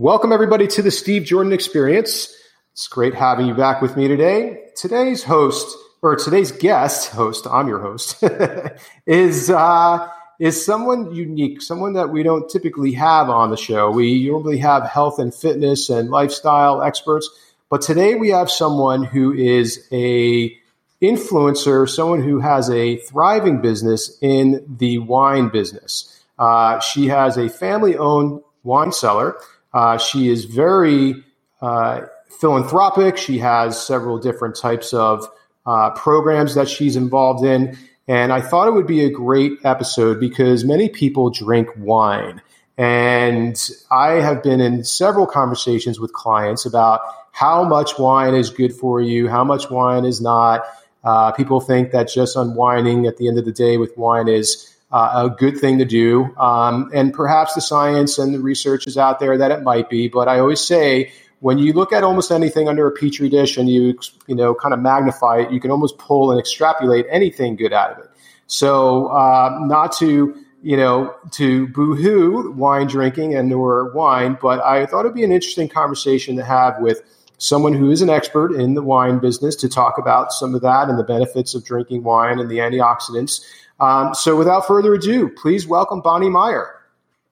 Welcome, 0.00 0.30
everybody, 0.30 0.68
to 0.68 0.82
the 0.82 0.92
Steve 0.92 1.24
Jordan 1.24 1.52
Experience. 1.52 2.32
It's 2.72 2.86
great 2.86 3.16
having 3.16 3.48
you 3.48 3.54
back 3.54 3.82
with 3.82 3.96
me 3.96 4.06
today. 4.06 4.68
Today's 4.76 5.24
host, 5.24 5.76
or 6.02 6.14
today's 6.14 6.52
guest 6.52 7.10
host, 7.10 7.48
I'm 7.48 7.66
your 7.66 7.80
host, 7.80 8.22
is 9.06 9.50
uh, 9.50 10.08
is 10.38 10.64
someone 10.64 11.10
unique, 11.10 11.60
someone 11.60 11.94
that 11.94 12.10
we 12.10 12.22
don't 12.22 12.48
typically 12.48 12.92
have 12.92 13.28
on 13.28 13.50
the 13.50 13.56
show. 13.56 13.90
We 13.90 14.28
normally 14.28 14.58
have 14.58 14.84
health 14.84 15.18
and 15.18 15.34
fitness 15.34 15.90
and 15.90 16.10
lifestyle 16.10 16.80
experts, 16.80 17.28
but 17.68 17.82
today 17.82 18.14
we 18.14 18.28
have 18.28 18.52
someone 18.52 19.02
who 19.02 19.32
is 19.32 19.84
a 19.90 20.56
influencer, 21.02 21.88
someone 21.88 22.22
who 22.22 22.38
has 22.38 22.70
a 22.70 22.98
thriving 22.98 23.60
business 23.60 24.16
in 24.22 24.64
the 24.78 24.98
wine 24.98 25.48
business. 25.48 26.22
Uh, 26.38 26.78
she 26.78 27.08
has 27.08 27.36
a 27.36 27.48
family-owned 27.48 28.40
wine 28.62 28.92
cellar 28.92 29.36
uh, 29.72 29.98
she 29.98 30.28
is 30.28 30.44
very 30.44 31.14
uh, 31.60 32.02
philanthropic. 32.40 33.16
She 33.16 33.38
has 33.38 33.82
several 33.82 34.18
different 34.18 34.56
types 34.56 34.92
of 34.92 35.28
uh, 35.66 35.90
programs 35.90 36.54
that 36.54 36.68
she's 36.68 36.96
involved 36.96 37.44
in. 37.44 37.76
And 38.06 38.32
I 38.32 38.40
thought 38.40 38.68
it 38.68 38.72
would 38.72 38.86
be 38.86 39.04
a 39.04 39.10
great 39.10 39.58
episode 39.64 40.18
because 40.18 40.64
many 40.64 40.88
people 40.88 41.30
drink 41.30 41.68
wine. 41.76 42.40
And 42.78 43.60
I 43.90 44.12
have 44.12 44.42
been 44.42 44.60
in 44.60 44.84
several 44.84 45.26
conversations 45.26 46.00
with 46.00 46.12
clients 46.12 46.64
about 46.64 47.00
how 47.32 47.64
much 47.64 47.98
wine 47.98 48.34
is 48.34 48.50
good 48.50 48.72
for 48.72 49.00
you, 49.00 49.28
how 49.28 49.44
much 49.44 49.68
wine 49.68 50.04
is 50.04 50.20
not. 50.20 50.62
Uh, 51.04 51.32
people 51.32 51.60
think 51.60 51.90
that 51.90 52.08
just 52.08 52.36
unwinding 52.36 53.06
at 53.06 53.16
the 53.18 53.28
end 53.28 53.38
of 53.38 53.44
the 53.44 53.52
day 53.52 53.76
with 53.76 53.96
wine 53.98 54.28
is 54.28 54.74
uh, 54.90 55.28
a 55.30 55.30
good 55.30 55.58
thing 55.58 55.78
to 55.78 55.84
do. 55.84 56.34
Um, 56.36 56.90
and 56.94 57.12
perhaps 57.12 57.54
the 57.54 57.60
science 57.60 58.18
and 58.18 58.34
the 58.34 58.40
research 58.40 58.86
is 58.86 58.96
out 58.96 59.20
there 59.20 59.36
that 59.38 59.50
it 59.50 59.62
might 59.62 59.90
be. 59.90 60.08
But 60.08 60.28
I 60.28 60.38
always 60.38 60.60
say 60.60 61.12
when 61.40 61.58
you 61.58 61.72
look 61.72 61.92
at 61.92 62.02
almost 62.02 62.30
anything 62.30 62.68
under 62.68 62.86
a 62.86 62.92
petri 62.92 63.28
dish 63.28 63.56
and 63.56 63.68
you 63.68 63.98
you 64.26 64.34
know 64.34 64.54
kind 64.54 64.74
of 64.74 64.80
magnify 64.80 65.40
it, 65.40 65.52
you 65.52 65.60
can 65.60 65.70
almost 65.70 65.98
pull 65.98 66.30
and 66.30 66.40
extrapolate 66.40 67.06
anything 67.10 67.56
good 67.56 67.72
out 67.72 67.92
of 67.92 67.98
it. 67.98 68.10
So 68.46 69.08
uh, 69.08 69.58
not 69.60 69.92
to 69.98 70.34
you 70.62 70.76
know 70.76 71.14
to 71.32 71.68
boohoo 71.68 72.52
wine 72.52 72.86
drinking 72.86 73.34
and 73.34 73.52
or 73.52 73.92
wine, 73.92 74.38
but 74.40 74.60
I 74.60 74.86
thought 74.86 75.00
it'd 75.00 75.14
be 75.14 75.24
an 75.24 75.32
interesting 75.32 75.68
conversation 75.68 76.36
to 76.36 76.44
have 76.44 76.80
with 76.80 77.02
someone 77.38 77.72
who 77.72 77.90
is 77.90 78.02
an 78.02 78.10
expert 78.10 78.52
in 78.52 78.74
the 78.74 78.82
wine 78.82 79.18
business 79.18 79.56
to 79.56 79.68
talk 79.68 79.96
about 79.98 80.32
some 80.32 80.54
of 80.54 80.62
that 80.62 80.88
and 80.88 80.98
the 80.98 81.04
benefits 81.04 81.54
of 81.54 81.64
drinking 81.64 82.02
wine 82.02 82.38
and 82.38 82.50
the 82.50 82.58
antioxidants. 82.58 83.44
Um, 83.80 84.12
so 84.14 84.36
without 84.36 84.66
further 84.66 84.94
ado, 84.94 85.28
please 85.28 85.66
welcome 85.66 86.00
Bonny 86.00 86.28
Meyer. 86.28 86.74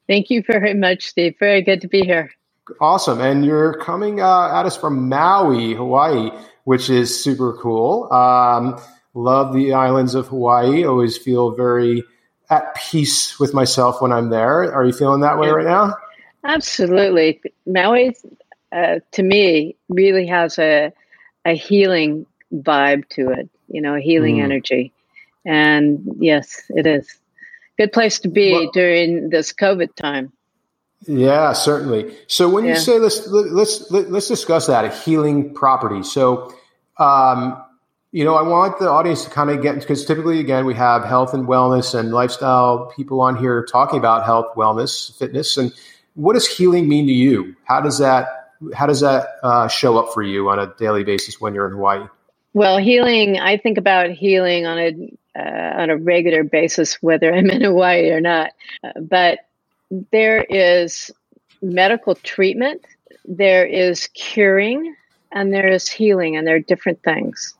Thank 0.09 0.31
you 0.31 0.43
very 0.47 0.75
much, 0.75 1.07
Steve. 1.07 1.35
Very 1.39 1.63
good 1.63 1.81
to 1.81 1.89
be 1.89 2.03
here. 2.03 2.31
Awesome. 2.81 3.21
And 3.21 3.45
you're 3.45 3.75
coming 3.75 4.21
uh, 4.21 4.49
at 4.53 4.67
us 4.67 4.77
from 4.77 5.09
Maui, 5.09 5.75
Hawaii, 5.75 6.31
which 6.65 6.89
is 6.91 7.23
super 7.23 7.53
cool. 7.55 8.13
Um, 8.13 8.81
love 9.15 9.55
the 9.55 9.73
islands 9.73 10.15
of 10.15 10.29
Hawaii. 10.29 10.85
Always 10.85 11.17
feel 11.17 11.53
very 11.53 12.05
at 12.51 12.75
peace 12.77 13.39
with 13.41 13.55
myself 13.55 14.01
when 14.01 14.13
I'm 14.13 14.31
there. 14.31 14.73
Are 14.73 14.85
you 14.85 14.93
feeling 14.93 15.21
that 15.21 15.39
way 15.39 15.49
right 15.49 15.67
now? 15.67 15.95
Absolutely. 16.45 17.41
Maui, 17.67 18.15
uh, 18.73 19.01
to 19.13 19.23
me, 19.23 19.77
really 19.89 20.27
has 20.27 20.59
a, 20.59 20.93
a 21.45 21.55
healing 21.55 22.27
vibe 22.53 23.09
to 23.11 23.31
it, 23.31 23.49
you 23.69 23.81
know, 23.81 23.95
healing 23.97 24.37
mm. 24.37 24.45
energy. 24.45 24.93
And 25.45 26.17
yes, 26.19 26.63
it 26.71 26.87
is. 26.87 27.19
Good 27.79 27.93
place 27.93 28.19
to 28.21 28.29
be 28.29 28.53
well, 28.53 28.71
during 28.73 29.31
this 29.31 29.53
COVID 29.53 29.95
time. 29.95 30.33
Yeah, 31.07 31.53
certainly. 31.53 32.17
So 32.27 32.49
when 32.49 32.65
yeah. 32.65 32.73
you 32.73 32.77
say 32.79 32.99
let's 32.99 33.27
let's 33.29 33.91
let's 33.91 34.29
discuss 34.29 34.67
that 34.67 34.85
a 34.85 34.89
healing 34.89 35.55
property. 35.55 36.03
So, 36.03 36.55
um, 36.99 37.63
you 38.13 38.25
know, 38.25 38.35
I 38.35 38.43
want 38.43 38.79
the 38.79 38.89
audience 38.89 39.25
to 39.25 39.31
kind 39.31 39.51
of 39.51 39.63
get 39.63 39.79
because 39.79 40.05
typically, 40.07 40.41
again, 40.41 40.65
we 40.65 40.75
have 40.75 41.05
health 41.05 41.35
and 41.35 41.47
wellness 41.47 41.95
and 41.95 42.13
lifestyle 42.13 42.87
people 42.97 43.21
on 43.21 43.37
here 43.37 43.65
talking 43.71 43.99
about 43.99 44.25
health, 44.25 44.47
wellness, 44.57 45.17
fitness, 45.19 45.57
and 45.59 45.73
what 46.15 46.33
does 46.33 46.49
healing 46.49 46.89
mean 46.89 47.07
to 47.07 47.13
you? 47.13 47.55
How 47.65 47.83
does 47.83 47.99
that 47.99 48.46
how 48.75 48.87
does 48.87 49.01
that 49.01 49.37
uh, 49.43 49.69
show 49.69 49.99
up 49.99 50.13
for 50.13 50.23
you 50.23 50.49
on 50.49 50.59
a 50.59 50.75
daily 50.79 51.05
basis 51.05 51.41
when 51.41 51.55
you're 51.55 51.67
in 51.67 51.73
Hawaii? 51.73 52.07
Well, 52.53 52.79
healing. 52.79 53.39
I 53.39 53.59
think 53.59 53.77
about 53.79 54.11
healing 54.11 54.67
on 54.67 54.79
a 54.79 55.39
uh, 55.39 55.83
on 55.83 55.91
a 55.91 55.97
regular 55.97 56.43
basis, 56.43 56.95
whether 57.03 57.33
I'm 57.35 57.51
in 57.51 57.63
Hawaii 57.63 58.11
or 58.11 58.21
not. 58.21 58.53
Uh, 58.83 59.01
but 59.01 59.41
there 60.11 60.43
is 60.43 61.11
medical 61.61 62.15
treatment, 62.15 62.85
there 63.25 63.67
is 63.67 64.09
curing, 64.09 64.97
and 65.31 65.53
there 65.53 65.69
is 65.69 65.89
healing, 65.89 66.37
and 66.37 66.47
there 66.47 66.57
are 66.57 66.61
different 66.61 67.03
things. 67.03 67.55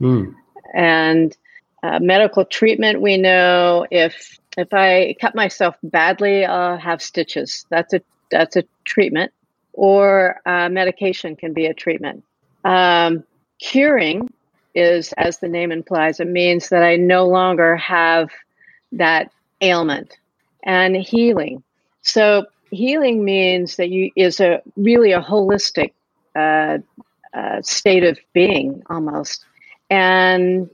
Mm. 0.00 0.34
And 0.74 1.36
uh, 1.82 2.00
medical 2.00 2.44
treatment, 2.44 3.00
we 3.00 3.16
know 3.16 3.86
if 3.90 4.38
if 4.58 4.72
I 4.72 5.14
cut 5.20 5.34
myself 5.34 5.76
badly, 5.82 6.44
I'll 6.44 6.78
have 6.78 7.02
stitches. 7.02 7.66
That's 7.70 7.94
a 7.94 8.00
that's 8.30 8.56
a 8.56 8.64
treatment, 8.84 9.32
or 9.76 10.40
uh, 10.46 10.68
medication 10.68 11.36
can 11.36 11.52
be 11.52 11.66
a 11.66 11.74
treatment. 11.74 12.24
Um, 12.64 13.22
curing 13.60 14.28
is, 14.74 15.12
as 15.14 15.38
the 15.38 15.48
name 15.48 15.70
implies, 15.70 16.18
it 16.18 16.28
means 16.28 16.70
that 16.70 16.82
I 16.82 16.96
no 16.96 17.26
longer 17.26 17.76
have 17.76 18.30
that 18.92 19.30
ailment 19.60 20.18
and 20.64 20.96
healing. 20.96 21.62
So 22.02 22.46
healing 22.70 23.24
means 23.24 23.76
that 23.76 23.90
you 23.90 24.10
is 24.16 24.40
a 24.40 24.62
really 24.76 25.12
a 25.12 25.22
holistic 25.22 25.92
uh, 26.34 26.78
uh, 27.34 27.62
state 27.62 28.04
of 28.04 28.18
being 28.32 28.82
almost, 28.90 29.44
and 29.90 30.68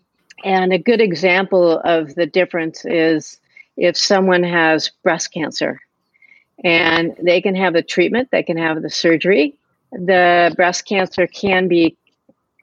and 0.44 0.72
a 0.72 0.78
good 0.78 1.00
example 1.00 1.80
of 1.84 2.14
the 2.14 2.26
difference 2.26 2.84
is 2.84 3.38
if 3.76 3.96
someone 3.96 4.42
has 4.42 4.90
breast 5.02 5.32
cancer, 5.32 5.80
and 6.64 7.16
they 7.20 7.40
can 7.40 7.54
have 7.54 7.72
the 7.72 7.82
treatment, 7.82 8.28
they 8.30 8.42
can 8.42 8.56
have 8.56 8.82
the 8.82 8.90
surgery. 8.90 9.54
The 9.92 10.52
breast 10.56 10.86
cancer 10.86 11.26
can 11.26 11.68
be 11.68 11.96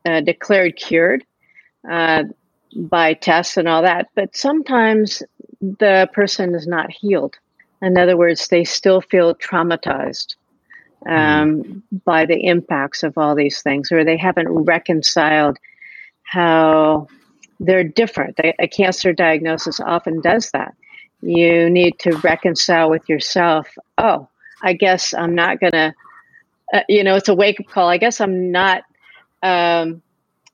uh, 0.05 0.21
declared 0.21 0.75
cured, 0.75 1.23
uh, 1.89 2.23
by 2.75 3.13
tests 3.13 3.57
and 3.57 3.67
all 3.67 3.81
that. 3.81 4.07
But 4.15 4.35
sometimes 4.35 5.23
the 5.61 6.09
person 6.13 6.55
is 6.55 6.67
not 6.67 6.91
healed. 6.91 7.37
In 7.81 7.97
other 7.97 8.17
words, 8.17 8.47
they 8.47 8.63
still 8.63 9.01
feel 9.01 9.35
traumatized 9.35 10.35
um, 11.07 11.83
by 12.05 12.25
the 12.25 12.45
impacts 12.45 13.03
of 13.03 13.17
all 13.17 13.35
these 13.35 13.61
things, 13.61 13.91
or 13.91 14.03
they 14.03 14.17
haven't 14.17 14.49
reconciled 14.49 15.57
how 16.23 17.07
they're 17.59 17.83
different. 17.83 18.39
A 18.59 18.67
cancer 18.67 19.13
diagnosis 19.13 19.79
often 19.79 20.21
does 20.21 20.51
that. 20.51 20.75
You 21.21 21.69
need 21.69 21.99
to 21.99 22.17
reconcile 22.17 22.89
with 22.89 23.07
yourself. 23.09 23.67
Oh, 23.97 24.27
I 24.61 24.73
guess 24.73 25.13
I'm 25.13 25.35
not 25.35 25.59
to, 25.73 25.93
uh, 26.73 26.81
you 26.87 27.03
know, 27.03 27.15
it's 27.15 27.29
a 27.29 27.35
wake 27.35 27.59
up 27.59 27.67
call. 27.67 27.89
I 27.89 27.97
guess 27.97 28.21
I'm 28.21 28.51
not 28.51 28.83
um, 29.43 30.01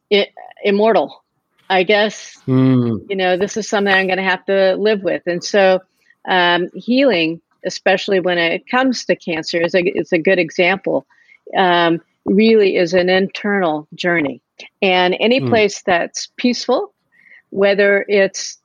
it, 0.10 0.30
immortal. 0.64 1.24
I 1.70 1.84
guess 1.84 2.38
mm. 2.48 3.06
you 3.10 3.16
know 3.16 3.38
this 3.38 3.58
is 3.58 3.68
something 3.68 3.94
I'm 3.94 4.08
going 4.08 4.18
to 4.18 4.24
have 4.24 4.46
to 4.46 4.76
live 4.76 5.02
with, 5.02 5.24
and 5.26 5.44
so 5.44 5.82
um, 6.28 6.70
healing, 6.76 7.42
especially 7.66 8.20
when 8.20 8.38
it 8.38 8.68
comes 8.68 9.06
to 9.06 9.16
cancer, 9.16 9.62
is 9.62 9.74
a 9.74 9.82
is 9.82 10.12
a 10.12 10.20
good 10.20 10.40
example. 10.40 11.08
Um, 11.58 12.02
really, 12.26 12.76
is 12.76 12.94
an 12.94 13.10
internal 13.10 13.88
journey, 13.96 14.42
and 14.82 15.16
any 15.20 15.42
mm. 15.42 15.50
place 15.50 15.82
that's 15.84 16.30
peaceful, 16.38 16.94
whether 17.50 18.06
it's 18.08 18.60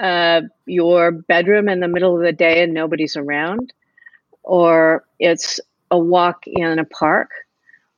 uh, 0.00 0.42
your 0.66 1.10
bedroom 1.12 1.68
in 1.68 1.80
the 1.80 1.88
middle 1.88 2.16
of 2.16 2.22
the 2.22 2.32
day 2.32 2.62
and 2.62 2.72
nobody's 2.72 3.16
around, 3.16 3.72
or 4.42 5.04
it's 5.18 5.60
a 5.90 5.98
walk 5.98 6.44
in 6.46 6.78
a 6.78 6.84
park, 6.84 7.30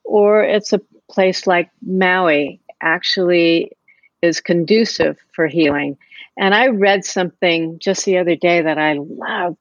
or 0.04 0.42
it's 0.42 0.72
a 0.72 0.80
place 1.10 1.46
like 1.46 1.70
Maui 1.82 2.60
actually 2.80 3.72
is 4.22 4.40
conducive 4.40 5.18
for 5.32 5.46
healing. 5.46 5.96
And 6.36 6.54
I 6.54 6.68
read 6.68 7.04
something 7.04 7.78
just 7.78 8.04
the 8.04 8.18
other 8.18 8.36
day 8.36 8.62
that 8.62 8.78
I 8.78 8.94
love, 8.98 9.56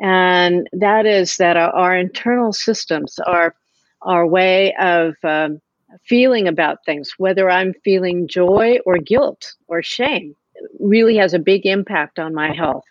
and 0.00 0.68
that 0.72 1.06
is 1.06 1.36
that 1.36 1.56
our, 1.56 1.70
our 1.70 1.96
internal 1.96 2.52
systems, 2.52 3.18
our 3.20 3.54
our 4.02 4.26
way 4.26 4.74
of 4.76 5.16
um, 5.24 5.60
feeling 6.04 6.46
about 6.48 6.84
things, 6.84 7.12
whether 7.18 7.50
I'm 7.50 7.74
feeling 7.84 8.28
joy 8.28 8.78
or 8.86 8.98
guilt 8.98 9.54
or 9.66 9.82
shame, 9.82 10.34
really 10.80 11.16
has 11.16 11.34
a 11.34 11.38
big 11.38 11.66
impact 11.66 12.18
on 12.18 12.34
my 12.34 12.52
health. 12.52 12.84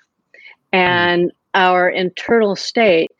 And 0.71 1.31
our 1.53 1.89
internal 1.89 2.55
state 2.55 3.11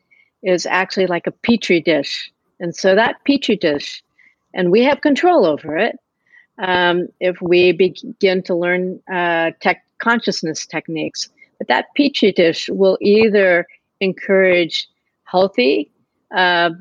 is 0.44 0.66
actually 0.66 1.08
like 1.08 1.28
a 1.28 1.32
petri 1.32 1.82
dish. 1.82 2.32
And 2.60 2.76
so 2.76 2.96
that 2.96 3.18
petri 3.26 3.56
dish, 3.56 4.04
and 4.54 4.72
we 4.72 4.84
have 4.84 5.02
control 5.02 5.46
over 5.46 5.78
it, 5.78 5.98
um, 6.60 7.08
if 7.20 7.42
we 7.42 7.72
begin 7.72 8.42
to 8.44 8.56
learn 8.56 9.00
uh, 9.12 9.52
tech 9.62 9.86
consciousness 10.00 10.66
techniques. 10.66 11.30
But 11.58 11.68
that 11.68 11.88
petri 11.96 12.32
dish 12.32 12.70
will 12.70 12.98
either 13.02 13.66
encourage 14.00 14.88
healthy 15.24 15.92
uh, 16.36 16.72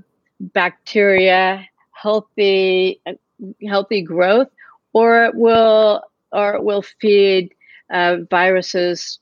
bacteria, 0.41 1.67
healthy 1.93 3.01
healthy 3.67 4.03
growth, 4.03 4.49
or 4.93 5.25
it 5.25 5.35
will 5.35 6.03
or 6.33 6.55
it 6.55 6.65
will 6.65 6.83
feed 7.01 7.55
uh, 7.91 8.19
viruses, 8.31 9.19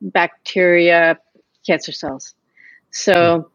bacteria, 0.00 1.18
cancer 1.66 1.92
cells. 1.92 2.34
So, 2.90 3.50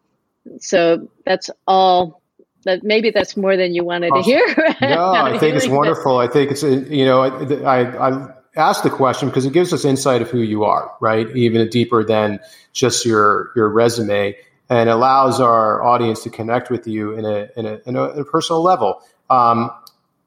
so 0.60 1.10
that's 1.26 1.50
all. 1.68 2.22
That 2.66 2.84
maybe 2.84 3.12
that's 3.12 3.38
more 3.38 3.56
than 3.56 3.74
you 3.74 3.86
wanted 3.86 4.12
to 4.14 4.22
hear. 4.22 4.46
no, 4.82 5.12
I 5.14 5.38
think 5.38 5.56
it's 5.56 5.68
wonderful. 5.68 6.18
I 6.18 6.28
think 6.28 6.52
it's 6.52 6.62
you 6.62 7.06
know 7.06 7.22
I 7.22 7.84
I, 7.84 8.34
asked 8.58 8.84
the 8.84 8.90
question 8.90 9.30
because 9.30 9.46
it 9.46 9.54
gives 9.54 9.72
us 9.72 9.86
insight 9.86 10.22
of 10.22 10.30
who 10.30 10.40
you 10.40 10.66
are, 10.66 10.92
right? 11.00 11.34
Even 11.38 11.68
deeper 11.70 12.04
than 12.04 12.42
just 12.74 13.06
your 13.06 13.52
your 13.56 13.70
resume, 13.70 14.36
and 14.70 14.90
allows 14.90 15.40
our 15.40 15.82
audience 15.84 16.24
to 16.24 16.30
connect 16.30 16.70
with 16.70 16.86
you 16.86 17.14
in 17.14 17.24
a 17.24 17.48
in 17.56 17.66
a, 17.66 17.80
in 17.86 17.96
a, 17.96 18.10
in 18.10 18.20
a 18.20 18.26
personal 18.26 18.62
level. 18.62 19.02
Um, 19.30 19.72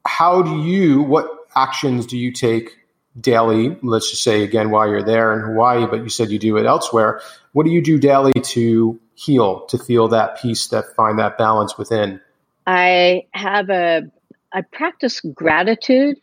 how 0.07 0.41
do 0.41 0.59
you? 0.63 1.03
What 1.03 1.29
actions 1.55 2.07
do 2.07 2.17
you 2.17 2.31
take 2.31 2.82
daily? 3.19 3.77
Let's 3.81 4.09
just 4.09 4.23
say 4.23 4.43
again 4.43 4.69
while 4.71 4.89
you're 4.89 5.03
there 5.03 5.33
in 5.33 5.41
Hawaii, 5.41 5.85
but 5.85 6.03
you 6.03 6.09
said 6.09 6.29
you 6.31 6.39
do 6.39 6.57
it 6.57 6.65
elsewhere. 6.65 7.21
What 7.51 7.65
do 7.65 7.71
you 7.71 7.81
do 7.81 7.99
daily 7.99 8.33
to 8.33 8.99
heal, 9.15 9.65
to 9.67 9.77
feel 9.77 10.07
that 10.09 10.41
peace, 10.41 10.67
that 10.67 10.95
find 10.95 11.19
that 11.19 11.37
balance 11.37 11.77
within? 11.77 12.19
I 12.65 13.27
have 13.31 13.69
a, 13.69 14.11
I 14.51 14.61
practice 14.61 15.19
gratitude 15.21 16.17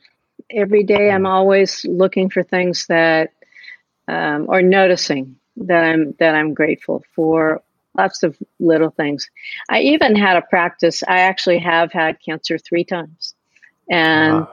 every 0.51 0.83
day. 0.83 1.11
I'm 1.11 1.27
always 1.27 1.85
looking 1.85 2.31
for 2.31 2.43
things 2.43 2.87
that, 2.87 3.33
um, 4.09 4.47
or 4.49 4.63
noticing 4.63 5.37
that 5.57 5.85
I'm 5.85 6.15
that 6.19 6.35
I'm 6.35 6.55
grateful 6.55 7.05
for. 7.15 7.63
Lots 7.97 8.23
of 8.23 8.37
little 8.61 8.91
things. 8.91 9.29
I 9.69 9.81
even 9.81 10.15
had 10.15 10.37
a 10.37 10.43
practice. 10.43 11.03
I 11.07 11.21
actually 11.21 11.59
have 11.59 11.93
had 11.93 12.23
cancer 12.25 12.57
three 12.57 12.85
times, 12.85 13.35
and 13.91 14.41
wow. 14.41 14.53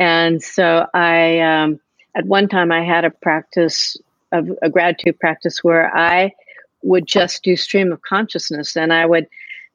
And 0.00 0.42
so 0.42 0.86
I 0.94 1.40
um, 1.40 1.78
at 2.16 2.24
one 2.24 2.48
time 2.48 2.72
I 2.72 2.82
had 2.82 3.04
a 3.04 3.10
practice 3.10 3.98
of 4.32 4.48
a 4.62 4.70
gratitude 4.70 5.20
practice 5.20 5.62
where 5.62 5.94
I 5.94 6.32
would 6.82 7.06
just 7.06 7.42
do 7.42 7.54
stream 7.54 7.92
of 7.92 8.00
consciousness 8.00 8.76
and 8.76 8.92
I 8.92 9.04
would 9.04 9.26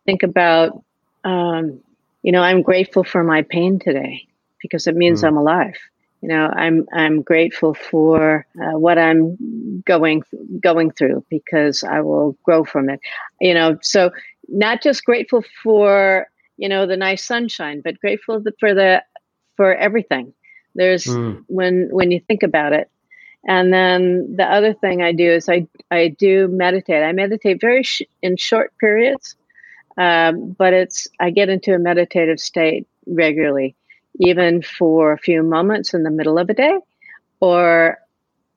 think 0.06 0.24
about, 0.24 0.84
um, 1.24 1.80
you 2.24 2.32
know, 2.32 2.42
I'm 2.42 2.64
grateful 2.64 3.04
for 3.04 3.24
my 3.24 3.44
pain 3.44 3.78
today 3.78 4.28
because 4.62 4.88
it 4.88 4.96
means 4.96 5.22
mm. 5.22 5.28
I'm 5.28 5.38
alive. 5.38 5.76
You 6.22 6.30
know, 6.30 6.48
I'm 6.48 6.88
I'm 6.92 7.22
grateful 7.22 7.76
for 7.76 8.48
uh, 8.60 8.80
what 8.80 8.98
I'm 8.98 9.84
going 9.86 10.24
going 10.60 10.90
through 10.90 11.24
because 11.30 11.84
I 11.84 12.02
will 12.02 12.36
grow 12.42 12.64
from 12.64 12.90
it. 12.90 13.00
You 13.40 13.54
know, 13.54 13.78
so 13.84 14.10
not 14.48 14.82
just 14.82 15.06
grateful 15.06 15.44
for 15.62 16.26
you 16.58 16.68
know 16.68 16.88
the 16.88 16.98
nice 16.98 17.24
sunshine, 17.24 17.82
but 17.84 18.00
grateful 18.00 18.44
for 18.60 18.74
the 18.74 19.04
for 19.56 19.74
everything. 19.74 20.34
There's 20.74 21.06
mm. 21.06 21.44
when 21.48 21.88
when 21.92 22.12
you 22.12 22.20
think 22.20 22.44
about 22.44 22.74
it, 22.74 22.90
and 23.48 23.72
then 23.72 24.36
the 24.36 24.44
other 24.44 24.74
thing 24.74 25.02
I 25.02 25.12
do 25.12 25.32
is 25.32 25.48
I, 25.48 25.68
I 25.92 26.10
do 26.10 26.48
meditate. 26.48 27.04
I 27.04 27.12
meditate 27.12 27.62
very 27.62 27.84
sh- 27.84 28.02
in 28.22 28.38
short 28.38 28.74
periods, 28.80 29.36
um, 29.98 30.56
but 30.58 30.74
it's 30.74 31.08
I 31.20 31.30
get 31.30 31.50
into 31.50 31.74
a 31.74 31.80
meditative 31.80 32.40
state 32.40 32.88
regularly, 33.06 33.76
even 34.20 34.62
for 34.62 35.14
a 35.14 35.18
few 35.18 35.44
moments 35.44 35.94
in 35.94 36.04
the 36.04 36.10
middle 36.10 36.40
of 36.40 36.50
a 36.50 36.54
day, 36.54 36.78
or 37.40 38.00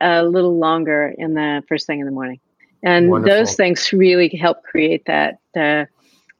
a 0.01 0.25
little 0.25 0.59
longer 0.59 1.15
in 1.17 1.35
the 1.35 1.63
first 1.69 1.87
thing 1.87 2.01
in 2.01 2.07
the 2.07 2.13
morning. 2.13 2.41
And 2.83 3.11
Wonderful. 3.11 3.37
those 3.37 3.55
things 3.57 3.93
really 3.93 4.29
help 4.29 4.63
create 4.63 5.05
that 5.07 5.39
uh, 5.57 5.85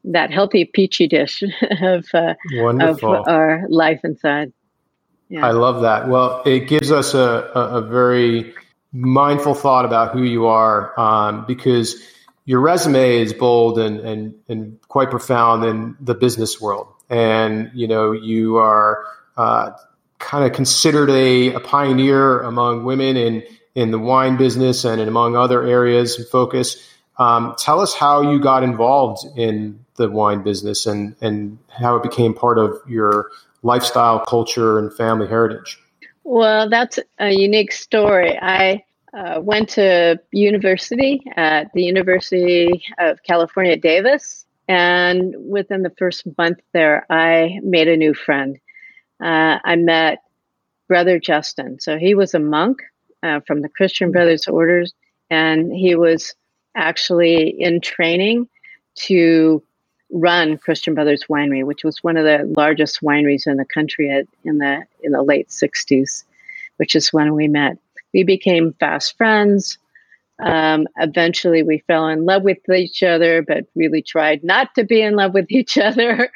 that 0.05 0.31
healthy 0.31 0.65
peachy 0.65 1.07
dish 1.07 1.43
of 1.81 2.05
uh, 2.13 2.35
of 2.61 3.03
our 3.03 3.65
life 3.69 4.01
inside. 4.03 4.53
Yeah. 5.29 5.45
I 5.45 5.51
love 5.51 5.83
that. 5.83 6.09
Well, 6.09 6.41
it 6.45 6.67
gives 6.67 6.91
us 6.91 7.13
a, 7.13 7.51
a, 7.53 7.77
a 7.77 7.81
very 7.81 8.53
mindful 8.91 9.53
thought 9.53 9.85
about 9.85 10.11
who 10.11 10.23
you 10.23 10.47
are 10.47 10.99
um, 10.99 11.45
because 11.45 12.01
your 12.45 12.59
resume 12.59 13.17
is 13.17 13.31
bold 13.33 13.77
and, 13.77 13.99
and, 13.99 14.33
and 14.47 14.79
quite 14.87 15.11
profound 15.11 15.63
in 15.63 15.95
the 16.01 16.15
business 16.15 16.59
world. 16.59 16.87
And, 17.07 17.69
you 17.75 17.87
know, 17.87 18.11
you 18.11 18.57
are 18.57 19.05
uh, 19.37 19.71
kind 20.17 20.45
of 20.45 20.53
considered 20.53 21.11
a, 21.11 21.53
a 21.53 21.59
pioneer 21.59 22.41
among 22.41 22.83
women 22.83 23.15
in, 23.17 23.43
in 23.75 23.91
the 23.91 23.99
wine 23.99 24.35
business 24.37 24.83
and 24.83 24.99
among 24.99 25.35
other 25.35 25.63
areas 25.63 26.19
of 26.19 26.27
focus. 26.27 26.83
Um, 27.19 27.53
tell 27.57 27.81
us 27.81 27.93
how 27.93 28.31
you 28.31 28.39
got 28.39 28.63
involved 28.63 29.27
in 29.37 29.85
the 29.99 30.09
wine 30.09 30.41
business 30.41 30.87
and, 30.87 31.15
and 31.21 31.59
how 31.69 31.95
it 31.95 32.01
became 32.01 32.33
part 32.33 32.57
of 32.57 32.81
your 32.87 33.29
lifestyle, 33.61 34.25
culture, 34.25 34.79
and 34.79 34.91
family 34.91 35.27
heritage? 35.27 35.79
Well, 36.23 36.69
that's 36.69 36.97
a 37.19 37.31
unique 37.31 37.71
story. 37.71 38.37
I 38.41 38.83
uh, 39.13 39.39
went 39.41 39.69
to 39.69 40.19
university 40.31 41.21
at 41.35 41.71
the 41.73 41.83
University 41.83 42.83
of 42.97 43.21
California, 43.23 43.77
Davis. 43.77 44.45
And 44.67 45.35
within 45.37 45.81
the 45.81 45.89
first 45.97 46.27
month 46.37 46.59
there, 46.73 47.05
I 47.09 47.59
made 47.63 47.87
a 47.87 47.97
new 47.97 48.13
friend. 48.13 48.59
Uh, 49.21 49.57
I 49.63 49.75
met 49.75 50.23
Brother 50.87 51.19
Justin. 51.19 51.79
So 51.79 51.97
he 51.97 52.13
was 52.15 52.33
a 52.33 52.39
monk 52.39 52.77
uh, 53.23 53.39
from 53.47 53.61
the 53.61 53.69
Christian 53.69 54.11
Brothers 54.11 54.47
Orders, 54.47 54.93
and 55.29 55.73
he 55.73 55.95
was 55.95 56.35
actually 56.75 57.49
in 57.49 57.81
training 57.81 58.47
to 59.07 59.63
run 60.11 60.57
Christian 60.57 60.95
Brothers 60.95 61.25
Winery, 61.29 61.63
which 61.63 61.83
was 61.83 62.03
one 62.03 62.17
of 62.17 62.25
the 62.25 62.51
largest 62.57 63.01
wineries 63.01 63.47
in 63.47 63.57
the 63.57 63.65
country 63.65 64.09
at, 64.09 64.25
in 64.43 64.57
the 64.57 64.83
in 65.03 65.11
the 65.11 65.23
late 65.23 65.49
'60s, 65.49 66.23
which 66.77 66.95
is 66.95 67.13
when 67.13 67.33
we 67.33 67.47
met. 67.47 67.77
We 68.13 68.23
became 68.23 68.73
fast 68.79 69.17
friends. 69.17 69.77
Um, 70.39 70.87
eventually, 70.97 71.63
we 71.63 71.79
fell 71.79 72.07
in 72.07 72.25
love 72.25 72.43
with 72.43 72.57
each 72.69 73.03
other, 73.03 73.41
but 73.41 73.65
really 73.75 74.01
tried 74.01 74.43
not 74.43 74.73
to 74.75 74.83
be 74.83 75.01
in 75.01 75.15
love 75.15 75.33
with 75.33 75.47
each 75.49 75.77
other. 75.77 76.31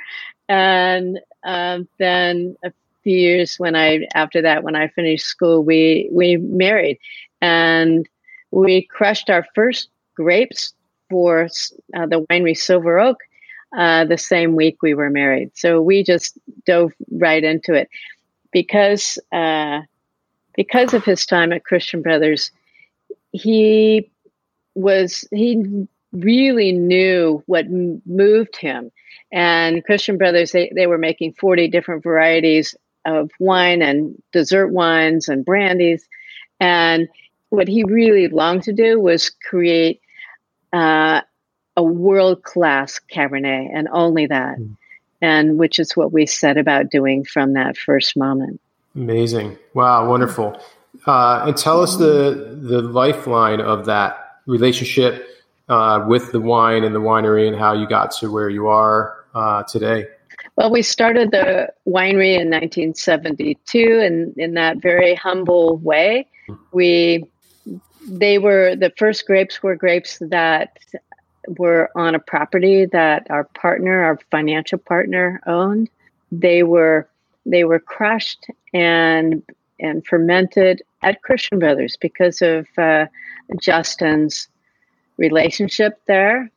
And 0.49 1.19
um, 1.43 1.87
then 1.99 2.55
a 2.63 2.71
few 3.03 3.17
years 3.17 3.55
when 3.57 3.75
I 3.75 4.07
after 4.13 4.41
that, 4.41 4.63
when 4.63 4.75
I 4.75 4.89
finished 4.89 5.25
school, 5.25 5.63
we 5.63 6.09
we 6.11 6.37
married, 6.37 6.99
and 7.41 8.07
we 8.51 8.83
crushed 8.83 9.29
our 9.29 9.45
first 9.55 9.89
grapes 10.15 10.73
for 11.09 11.47
uh, 11.95 12.05
the 12.05 12.25
winery 12.29 12.55
Silver 12.55 12.99
Oak 12.99 13.17
uh, 13.77 14.05
the 14.05 14.17
same 14.17 14.55
week 14.55 14.81
we 14.81 14.93
were 14.93 15.09
married. 15.09 15.51
So 15.55 15.81
we 15.81 16.03
just 16.03 16.37
dove 16.65 16.93
right 17.11 17.43
into 17.43 17.73
it 17.73 17.89
because 18.51 19.17
uh, 19.31 19.81
because 20.55 20.93
of 20.93 21.03
his 21.03 21.25
time 21.25 21.51
at 21.51 21.65
Christian 21.65 22.01
Brothers. 22.01 22.51
He 23.31 24.09
was 24.75 25.27
he 25.31 25.87
really 26.11 26.71
knew 26.71 27.43
what 27.47 27.65
moved 27.69 28.55
him, 28.55 28.91
and 29.31 29.83
Christian 29.83 30.17
Brothers 30.17 30.51
they, 30.51 30.71
they 30.75 30.87
were 30.87 30.97
making 30.97 31.33
forty 31.33 31.67
different 31.67 32.03
varieties 32.03 32.75
of 33.05 33.31
wine 33.39 33.81
and 33.81 34.21
dessert 34.31 34.67
wines 34.67 35.27
and 35.27 35.43
brandies, 35.43 36.07
and 36.59 37.07
what 37.49 37.67
he 37.67 37.83
really 37.83 38.27
longed 38.27 38.63
to 38.63 38.73
do 38.73 38.99
was 38.99 39.29
create 39.29 39.99
uh, 40.71 41.21
a 41.75 41.83
world 41.83 42.43
class 42.43 42.99
Cabernet 43.11 43.69
and 43.73 43.87
only 43.91 44.27
that. 44.27 44.57
Mm. 44.57 44.77
And 45.21 45.57
which 45.57 45.79
is 45.79 45.95
what 45.95 46.11
we 46.11 46.25
set 46.25 46.57
about 46.57 46.89
doing 46.89 47.23
from 47.23 47.53
that 47.53 47.77
first 47.77 48.17
moment. 48.17 48.59
Amazing. 48.93 49.57
Wow, 49.73 50.09
wonderful. 50.09 50.61
Uh, 51.07 51.45
and 51.47 51.57
tell 51.57 51.81
us 51.81 51.95
the, 51.95 52.57
the 52.61 52.81
lifeline 52.81 53.61
of 53.61 53.85
that 53.85 54.39
relationship 54.45 55.27
uh, 55.69 56.03
with 56.07 56.31
the 56.31 56.41
wine 56.41 56.83
and 56.83 56.93
the 56.93 57.01
winery 57.01 57.47
and 57.47 57.57
how 57.57 57.73
you 57.73 57.87
got 57.87 58.11
to 58.11 58.31
where 58.31 58.49
you 58.49 58.67
are 58.67 59.23
uh, 59.33 59.63
today. 59.63 60.05
Well, 60.55 60.71
we 60.71 60.81
started 60.81 61.31
the 61.31 61.69
winery 61.87 62.39
in 62.39 62.49
1972, 62.49 63.99
and 64.03 64.37
in 64.37 64.53
that 64.53 64.77
very 64.81 65.15
humble 65.15 65.77
way, 65.77 66.27
we 66.71 67.25
they 68.07 68.37
were 68.37 68.75
the 68.75 68.91
first 68.97 69.25
grapes 69.25 69.63
were 69.63 69.75
grapes 69.75 70.19
that 70.19 70.77
were 71.47 71.89
on 71.95 72.15
a 72.15 72.19
property 72.19 72.85
that 72.85 73.27
our 73.29 73.43
partner, 73.43 74.03
our 74.03 74.19
financial 74.31 74.77
partner, 74.77 75.41
owned. 75.45 75.89
They 76.31 76.63
were 76.63 77.07
they 77.45 77.63
were 77.63 77.79
crushed 77.79 78.47
and 78.73 79.43
and 79.79 80.05
fermented 80.05 80.81
at 81.01 81.21
Christian 81.21 81.59
Brothers 81.59 81.97
because 81.99 82.41
of 82.41 82.67
uh, 82.77 83.07
Justin's 83.59 84.47
relationship 85.17 85.99
there. 86.07 86.49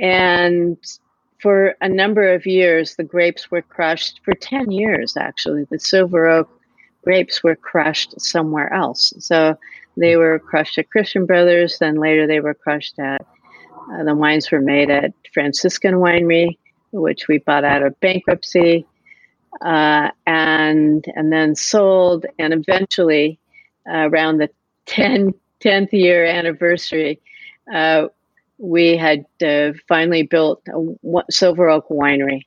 And 0.00 0.76
for 1.40 1.74
a 1.80 1.88
number 1.88 2.32
of 2.32 2.46
years, 2.46 2.96
the 2.96 3.04
grapes 3.04 3.50
were 3.50 3.62
crushed. 3.62 4.20
For 4.24 4.34
10 4.34 4.70
years, 4.70 5.16
actually, 5.16 5.64
the 5.64 5.78
Silver 5.78 6.26
Oak 6.26 6.48
grapes 7.02 7.42
were 7.42 7.56
crushed 7.56 8.20
somewhere 8.20 8.72
else. 8.72 9.12
So 9.18 9.58
they 9.96 10.16
were 10.16 10.38
crushed 10.38 10.78
at 10.78 10.90
Christian 10.90 11.26
Brothers, 11.26 11.78
then 11.78 11.96
later 11.96 12.26
they 12.26 12.40
were 12.40 12.54
crushed 12.54 12.98
at 12.98 13.26
uh, 13.92 14.04
the 14.04 14.14
wines 14.14 14.50
were 14.50 14.60
made 14.60 14.90
at 14.90 15.12
Franciscan 15.32 15.94
Winery, 15.94 16.58
which 16.92 17.28
we 17.28 17.38
bought 17.38 17.64
out 17.64 17.82
of 17.82 17.98
bankruptcy, 18.00 18.86
uh, 19.64 20.10
and 20.26 21.04
and 21.14 21.32
then 21.32 21.54
sold, 21.54 22.26
and 22.38 22.52
eventually, 22.52 23.38
uh, 23.88 24.08
around 24.08 24.38
the 24.38 24.50
10, 24.86 25.34
10th 25.60 25.92
year 25.92 26.24
anniversary, 26.24 27.20
uh, 27.72 28.08
we 28.58 28.96
had 28.96 29.24
uh, 29.44 29.72
finally 29.88 30.22
built 30.22 30.62
a 30.68 31.22
Silver 31.30 31.68
Oak 31.68 31.88
Winery, 31.88 32.42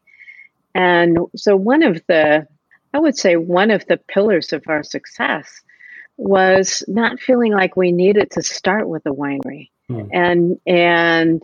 and 0.73 1.17
so 1.35 1.55
one 1.55 1.83
of 1.83 2.01
the, 2.07 2.47
I 2.93 2.99
would 2.99 3.17
say, 3.17 3.35
one 3.35 3.71
of 3.71 3.85
the 3.87 3.97
pillars 3.97 4.53
of 4.53 4.63
our 4.67 4.83
success 4.83 5.61
was 6.17 6.83
not 6.87 7.19
feeling 7.19 7.51
like 7.53 7.75
we 7.75 7.91
needed 7.91 8.31
to 8.31 8.43
start 8.43 8.87
with 8.87 9.05
a 9.05 9.11
winery, 9.11 9.69
mm. 9.91 10.09
and 10.13 10.59
and 10.65 11.41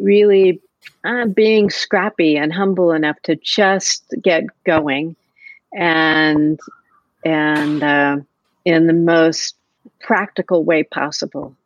really 0.00 0.60
uh, 1.04 1.26
being 1.26 1.70
scrappy 1.70 2.36
and 2.36 2.52
humble 2.52 2.92
enough 2.92 3.20
to 3.22 3.36
just 3.36 4.04
get 4.22 4.44
going 4.64 5.16
and 5.74 6.58
and 7.24 7.82
uh, 7.82 8.16
in 8.64 8.86
the 8.86 8.92
most 8.92 9.54
practical 10.00 10.64
way 10.64 10.82
possible. 10.82 11.56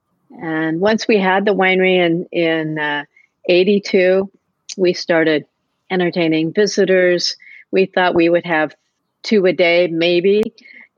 And 0.41 0.81
once 0.81 1.07
we 1.07 1.19
had 1.19 1.45
the 1.45 1.55
winery 1.55 1.97
in 1.97 2.27
in 2.33 2.79
uh, 2.79 3.05
82, 3.47 4.31
we 4.77 4.95
started 4.95 5.47
entertaining 5.91 6.53
visitors. 6.53 7.37
We 7.71 7.87
thought 7.87 8.15
we 8.15 8.29
would 8.29 8.47
have 8.47 8.75
two 9.23 9.47
a 9.47 9.53
day, 9.53 9.89
maybe, 9.89 10.43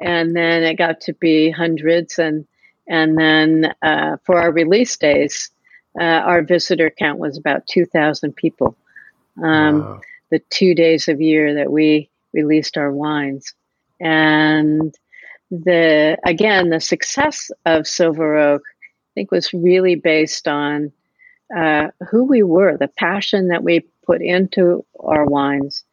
and 0.01 0.35
then 0.37 0.63
it 0.63 0.75
got 0.75 1.01
to 1.03 1.13
be 1.15 1.51
hundreds. 1.51 2.19
And 2.19 2.47
and 2.89 3.19
then 3.19 3.75
uh, 3.83 4.17
for 4.25 4.41
our 4.41 4.53
release 4.53 4.97
days, 4.97 5.51
uh, 5.99 6.05
our 6.05 6.43
visitor 6.43 6.91
count 6.91 7.19
was 7.19 7.39
about 7.39 7.67
2,000 7.67 8.35
people. 8.35 8.77
Um, 9.43 9.81
wow. 9.81 10.01
The 10.31 10.41
two 10.51 10.75
days 10.75 11.09
of 11.09 11.21
year 11.21 11.55
that 11.55 11.71
we 11.71 12.11
released 12.33 12.77
our 12.77 12.91
wines, 12.91 13.55
and 14.01 14.95
the 15.51 16.19
again 16.25 16.71
the 16.71 16.81
success 16.81 17.51
of 17.67 17.87
Silver 17.87 18.37
Oak, 18.37 18.63
I 18.63 19.11
think, 19.15 19.31
was 19.31 19.53
really 19.53 19.95
based 19.95 20.49
on 20.49 20.91
uh, 21.57 21.89
who 22.11 22.25
we 22.25 22.43
were, 22.43 22.77
the 22.77 22.89
passion 22.89 23.49
that 23.49 23.63
we 23.63 23.87
put 24.05 24.23
into 24.23 24.85
our 24.99 25.25
wines, 25.25 25.85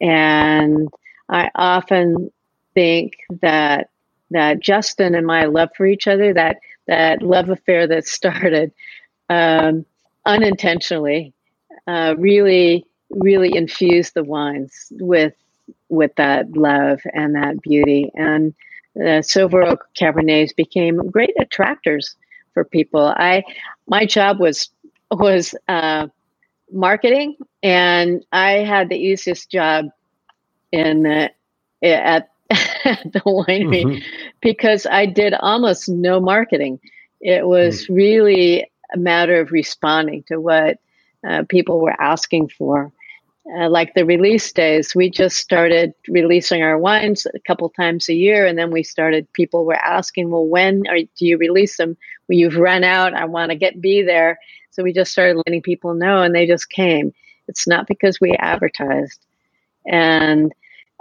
and 0.00 0.88
I 1.28 1.50
often 1.54 2.32
think 2.74 3.12
that 3.42 3.90
that 4.30 4.60
Justin 4.60 5.14
and 5.14 5.26
my 5.26 5.44
love 5.44 5.70
for 5.76 5.86
each 5.86 6.06
other, 6.06 6.32
that 6.34 6.58
that 6.86 7.22
love 7.22 7.48
affair 7.48 7.86
that 7.86 8.06
started 8.06 8.72
um, 9.28 9.84
unintentionally, 10.26 11.32
uh, 11.86 12.14
really, 12.18 12.84
really 13.10 13.54
infused 13.54 14.14
the 14.14 14.24
wines 14.24 14.88
with 14.92 15.34
with 15.88 16.14
that 16.16 16.50
love 16.52 17.00
and 17.12 17.34
that 17.34 17.60
beauty. 17.62 18.10
And 18.14 18.54
the 18.94 19.22
Silver 19.22 19.62
Oak 19.62 19.86
Cabernets 19.98 20.54
became 20.54 20.96
great 21.10 21.34
attractors 21.38 22.16
for 22.54 22.64
people. 22.64 23.12
I 23.16 23.44
my 23.86 24.06
job 24.06 24.40
was 24.40 24.70
was 25.10 25.54
uh, 25.68 26.08
marketing, 26.72 27.36
and 27.62 28.24
I 28.32 28.52
had 28.52 28.88
the 28.88 28.96
easiest 28.98 29.50
job 29.50 29.86
in 30.72 31.02
the, 31.04 31.30
at, 31.82 32.30
at 32.50 33.12
the 33.12 33.20
winery 33.20 33.84
mm-hmm. 33.84 33.98
because 34.40 34.86
I 34.86 35.06
did 35.06 35.34
almost 35.34 35.88
no 35.88 36.20
marketing. 36.20 36.80
It 37.20 37.46
was 37.46 37.86
mm. 37.86 37.96
really 37.96 38.70
a 38.94 38.96
matter 38.96 39.40
of 39.40 39.52
responding 39.52 40.24
to 40.28 40.40
what 40.40 40.78
uh, 41.28 41.44
people 41.48 41.80
were 41.80 42.00
asking 42.00 42.48
for. 42.48 42.92
Uh, 43.56 43.68
like 43.68 43.94
the 43.94 44.04
release 44.04 44.52
days, 44.52 44.94
we 44.94 45.08
just 45.10 45.38
started 45.38 45.94
releasing 46.06 46.62
our 46.62 46.78
wines 46.78 47.26
a 47.34 47.40
couple 47.40 47.68
times 47.70 48.08
a 48.08 48.14
year, 48.14 48.44
and 48.46 48.58
then 48.58 48.70
we 48.70 48.82
started. 48.82 49.30
People 49.32 49.64
were 49.64 49.74
asking, 49.74 50.30
"Well, 50.30 50.46
when 50.46 50.86
are, 50.86 50.98
do 50.98 51.26
you 51.26 51.38
release 51.38 51.78
them? 51.78 51.96
Well, 52.28 52.36
you've 52.36 52.56
run 52.56 52.84
out. 52.84 53.14
I 53.14 53.24
want 53.24 53.50
to 53.50 53.56
get 53.56 53.80
be 53.80 54.02
there." 54.02 54.38
So 54.70 54.82
we 54.82 54.92
just 54.92 55.12
started 55.12 55.42
letting 55.46 55.62
people 55.62 55.94
know, 55.94 56.20
and 56.20 56.34
they 56.34 56.46
just 56.46 56.68
came. 56.68 57.14
It's 57.46 57.66
not 57.66 57.86
because 57.86 58.20
we 58.20 58.32
advertised, 58.32 59.24
and 59.86 60.52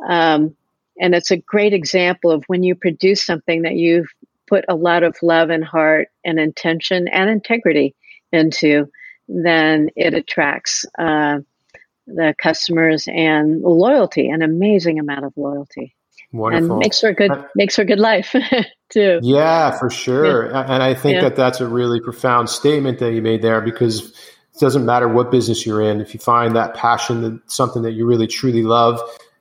um, 0.08 0.56
and 1.00 1.16
it's 1.16 1.32
a 1.32 1.38
great 1.38 1.74
example 1.74 2.32
of 2.32 2.44
when 2.48 2.64
you 2.64 2.76
produce 2.76 3.26
something 3.26 3.64
that 3.64 3.76
you've 3.76 4.08
put 4.48 4.66
a 4.68 4.76
lot 4.76 5.04
of 5.04 5.16
love 5.22 5.50
and 5.50 5.64
heart 5.64 6.08
and 6.24 6.40
intention 6.40 7.08
and 7.08 7.30
integrity 7.30 7.96
into, 8.32 8.90
then 9.28 9.90
it 9.96 10.14
attracts 10.14 10.86
uh, 10.98 11.40
the 12.08 12.34
customers 12.42 13.08
and 13.08 13.62
loyalty, 13.62 14.30
an 14.30 14.42
amazing 14.42 15.00
amount 15.00 15.26
of 15.26 15.34
loyalty. 15.36 15.94
Wonderful. 16.32 16.72
And 16.72 16.80
makes 16.80 17.00
for 17.00 17.10
a 17.10 17.14
good 17.14 17.32
uh, 17.32 17.44
makes 17.56 17.76
for 17.76 17.84
a 17.84 17.86
good 17.86 18.00
life 18.00 18.36
too. 18.90 19.20
Yeah, 19.22 19.78
for 19.78 19.90
sure. 19.90 20.50
Yeah. 20.50 20.74
And 20.74 20.84
I 20.84 20.94
think 20.94 21.16
yeah. 21.16 21.22
that 21.22 21.36
that's 21.36 21.62
a 21.62 21.68
really 21.68 22.02
profound 22.02 22.50
statement 22.50 23.00
that 23.00 23.14
you 23.14 23.22
made 23.22 23.42
there 23.42 23.62
because 23.62 24.10
it 24.10 24.60
doesn't 24.60 24.86
matter 24.86 25.08
what 25.08 25.32
business 25.32 25.66
you're 25.66 25.82
in. 25.82 26.02
If 26.02 26.14
you 26.14 26.20
find 26.20 26.56
that 26.56 26.74
passion, 26.74 27.22
that 27.22 27.52
something 27.52 27.82
that 27.84 27.94
you 27.94 28.06
really 28.06 28.28
truly 28.28 28.64
love, 28.64 29.00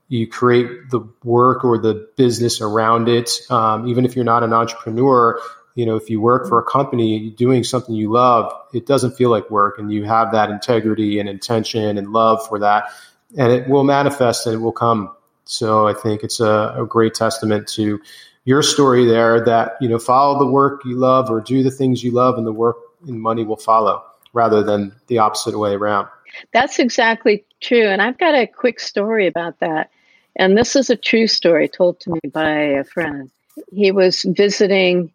you 0.09 0.27
create 0.27 0.91
the 0.91 1.01
work 1.25 1.65
or 1.65 1.79
the 1.79 2.09
business 2.17 2.61
around 2.61 3.09
it. 3.09 3.31
Um, 3.51 3.89
even 3.89 4.05
if 4.05 4.15
you're 4.15 4.25
not 4.25 4.43
an 4.43 4.53
entrepreneur, 4.53 5.41
you 5.75 5.85
know, 5.85 5.97
if 5.97 6.09
you 6.09 6.21
work 6.21 6.49
for 6.49 6.59
a 6.59 6.65
company 6.65 7.31
doing 7.31 7.65
something 7.65 7.95
you 7.95 8.11
love, 8.11 8.53
it 8.73 8.87
doesn't 8.87 9.17
feel 9.17 9.31
like 9.31 9.51
work 9.51 9.79
and 9.79 9.93
you 9.93 10.05
have 10.05 10.33
that 10.33 10.51
integrity 10.51 11.19
and 11.19 11.29
intention 11.29 11.99
and 11.99 12.13
love 12.13 12.47
for 12.47 12.61
that 12.61 12.91
and 13.37 13.53
it 13.53 13.69
will 13.69 13.85
manifest 13.85 14.47
and 14.47 14.55
it 14.55 14.59
will 14.59 14.73
come. 14.73 15.15
So 15.45 15.87
I 15.87 15.95
think 15.95 16.23
it's 16.23 16.41
a, 16.41 16.75
a 16.79 16.87
great 16.87 17.15
testament 17.15 17.69
to 17.69 18.01
your 18.45 18.63
story 18.63 19.07
there 19.07 19.45
that, 19.45 19.77
you 19.81 19.89
know, 19.89 19.99
follow 19.99 20.39
the 20.39 20.47
work 20.47 20.85
you 20.85 20.97
love 20.97 21.31
or 21.31 21.41
do 21.41 21.63
the 21.63 21.71
things 21.71 22.03
you 22.03 22.13
love 22.13 22.39
and 22.39 22.47
the 22.47 22.53
work 22.53 22.77
and 23.07 23.21
money 23.21 23.45
will 23.45 23.57
follow 23.57 24.05
rather 24.33 24.63
than 24.63 24.95
the 25.07 25.19
opposite 25.19 25.59
way 25.59 25.73
around. 25.73 26.09
That's 26.53 26.79
exactly 26.79 27.45
true. 27.61 27.87
And 27.87 28.01
I've 28.03 28.19
got 28.19 28.35
a 28.35 28.47
quick 28.47 28.81
story 28.81 29.27
about 29.27 29.61
that. 29.61 29.91
And 30.37 30.57
this 30.57 30.77
is 30.77 30.91
a 30.91 30.97
true 30.97 31.27
story 31.27 31.69
told 31.69 32.01
to 32.01 32.11
me 32.11 32.21
by 32.33 32.51
a 32.51 32.85
friend. 32.85 33.31
He 33.73 33.91
was 33.91 34.23
visiting 34.23 35.13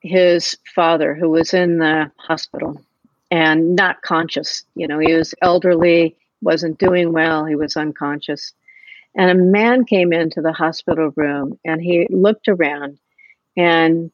his 0.00 0.56
father, 0.74 1.14
who 1.14 1.30
was 1.30 1.54
in 1.54 1.78
the 1.78 2.10
hospital 2.18 2.80
and 3.30 3.74
not 3.74 4.02
conscious. 4.02 4.62
You 4.76 4.86
know, 4.86 4.98
he 4.98 5.14
was 5.14 5.34
elderly, 5.42 6.16
wasn't 6.42 6.78
doing 6.78 7.12
well, 7.12 7.44
he 7.44 7.56
was 7.56 7.76
unconscious. 7.76 8.52
And 9.16 9.30
a 9.30 9.34
man 9.34 9.84
came 9.84 10.12
into 10.12 10.40
the 10.40 10.52
hospital 10.52 11.12
room 11.16 11.58
and 11.64 11.80
he 11.80 12.06
looked 12.10 12.48
around 12.48 12.98
and 13.56 14.10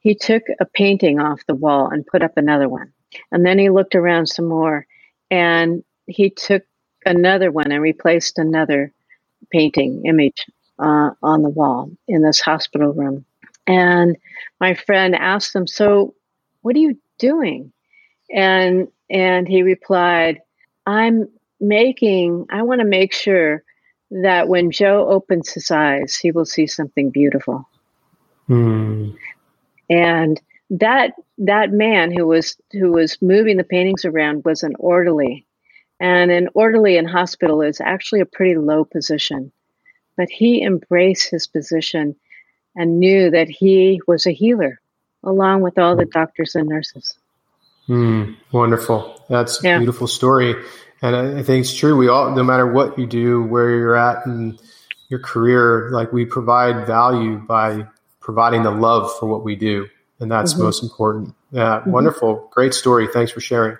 he 0.00 0.14
took 0.14 0.42
a 0.60 0.64
painting 0.66 1.20
off 1.20 1.46
the 1.46 1.54
wall 1.54 1.88
and 1.88 2.06
put 2.06 2.22
up 2.22 2.36
another 2.36 2.68
one. 2.68 2.92
And 3.32 3.44
then 3.44 3.58
he 3.58 3.70
looked 3.70 3.94
around 3.94 4.26
some 4.26 4.46
more 4.46 4.86
and 5.30 5.84
he 6.06 6.30
took 6.30 6.64
another 7.06 7.50
one 7.50 7.72
and 7.72 7.82
replaced 7.82 8.38
another 8.38 8.92
painting 9.50 10.04
image 10.04 10.46
uh, 10.78 11.10
on 11.22 11.42
the 11.42 11.48
wall 11.48 11.90
in 12.08 12.22
this 12.22 12.40
hospital 12.40 12.92
room. 12.92 13.24
And 13.66 14.16
my 14.60 14.74
friend 14.74 15.14
asked 15.14 15.54
him, 15.54 15.66
"So, 15.66 16.14
what 16.62 16.74
are 16.76 16.80
you 16.80 16.98
doing?" 17.18 17.72
And 18.34 18.88
and 19.08 19.46
he 19.46 19.62
replied, 19.62 20.40
"I'm 20.86 21.28
making. 21.60 22.46
I 22.50 22.62
want 22.62 22.80
to 22.80 22.86
make 22.86 23.12
sure 23.12 23.62
that 24.10 24.48
when 24.48 24.70
Joe 24.70 25.08
opens 25.08 25.52
his 25.52 25.70
eyes, 25.70 26.16
he 26.16 26.32
will 26.32 26.46
see 26.46 26.66
something 26.66 27.10
beautiful." 27.10 27.68
Mm. 28.48 29.16
And 29.88 30.40
that 30.70 31.14
that 31.40 31.72
man 31.72 32.12
who 32.12 32.26
was 32.26 32.56
who 32.72 32.92
was 32.92 33.20
moving 33.20 33.56
the 33.56 33.64
paintings 33.64 34.04
around 34.04 34.44
was 34.44 34.62
an 34.62 34.74
orderly 34.78 35.46
and 35.98 36.30
an 36.30 36.48
orderly 36.54 36.96
in 36.96 37.06
hospital 37.06 37.62
is 37.62 37.80
actually 37.80 38.20
a 38.20 38.26
pretty 38.26 38.56
low 38.56 38.84
position. 38.84 39.52
But 40.16 40.28
he 40.30 40.62
embraced 40.62 41.30
his 41.30 41.46
position 41.46 42.14
and 42.76 43.00
knew 43.00 43.30
that 43.30 43.48
he 43.48 44.00
was 44.06 44.26
a 44.26 44.32
healer 44.32 44.80
along 45.24 45.62
with 45.62 45.78
all 45.78 45.96
the 45.96 46.06
doctors 46.06 46.54
and 46.54 46.68
nurses. 46.68 47.14
Mm, 47.88 48.36
wonderful. 48.52 49.22
That's 49.28 49.62
yeah. 49.62 49.76
a 49.76 49.78
beautiful 49.78 50.06
story. 50.06 50.54
And 51.02 51.16
I, 51.16 51.38
I 51.38 51.42
think 51.42 51.64
it's 51.64 51.74
true. 51.74 51.96
We 51.96 52.08
all, 52.08 52.34
no 52.34 52.42
matter 52.42 52.70
what 52.70 52.98
you 52.98 53.06
do, 53.06 53.42
where 53.42 53.70
you're 53.70 53.96
at 53.96 54.24
in 54.26 54.58
your 55.08 55.20
career, 55.20 55.90
like 55.90 56.12
we 56.12 56.24
provide 56.24 56.86
value 56.86 57.38
by 57.38 57.86
providing 58.20 58.62
the 58.62 58.70
love 58.70 59.10
for 59.18 59.26
what 59.26 59.42
we 59.42 59.56
do. 59.56 59.88
And 60.20 60.30
that's 60.30 60.54
mm-hmm. 60.54 60.64
most 60.64 60.82
important. 60.82 61.34
Yeah. 61.50 61.80
Mm-hmm. 61.80 61.90
Wonderful. 61.90 62.48
Great 62.52 62.74
story. 62.74 63.08
Thanks 63.12 63.32
for 63.32 63.40
sharing. 63.40 63.76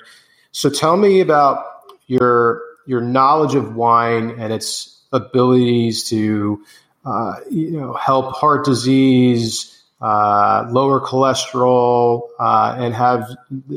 So 0.52 0.70
tell 0.70 0.96
me 0.96 1.20
about 1.20 1.64
your 2.06 2.62
your 2.86 3.00
knowledge 3.00 3.54
of 3.54 3.76
wine 3.76 4.30
and 4.38 4.52
its 4.52 5.00
abilities 5.12 6.04
to 6.08 6.64
uh, 7.04 7.34
you 7.50 7.70
know 7.70 7.92
help 7.94 8.34
heart 8.34 8.64
disease, 8.64 9.82
uh, 10.00 10.66
lower 10.70 11.00
cholesterol, 11.00 12.28
uh, 12.38 12.74
and 12.78 12.94
have 12.94 13.28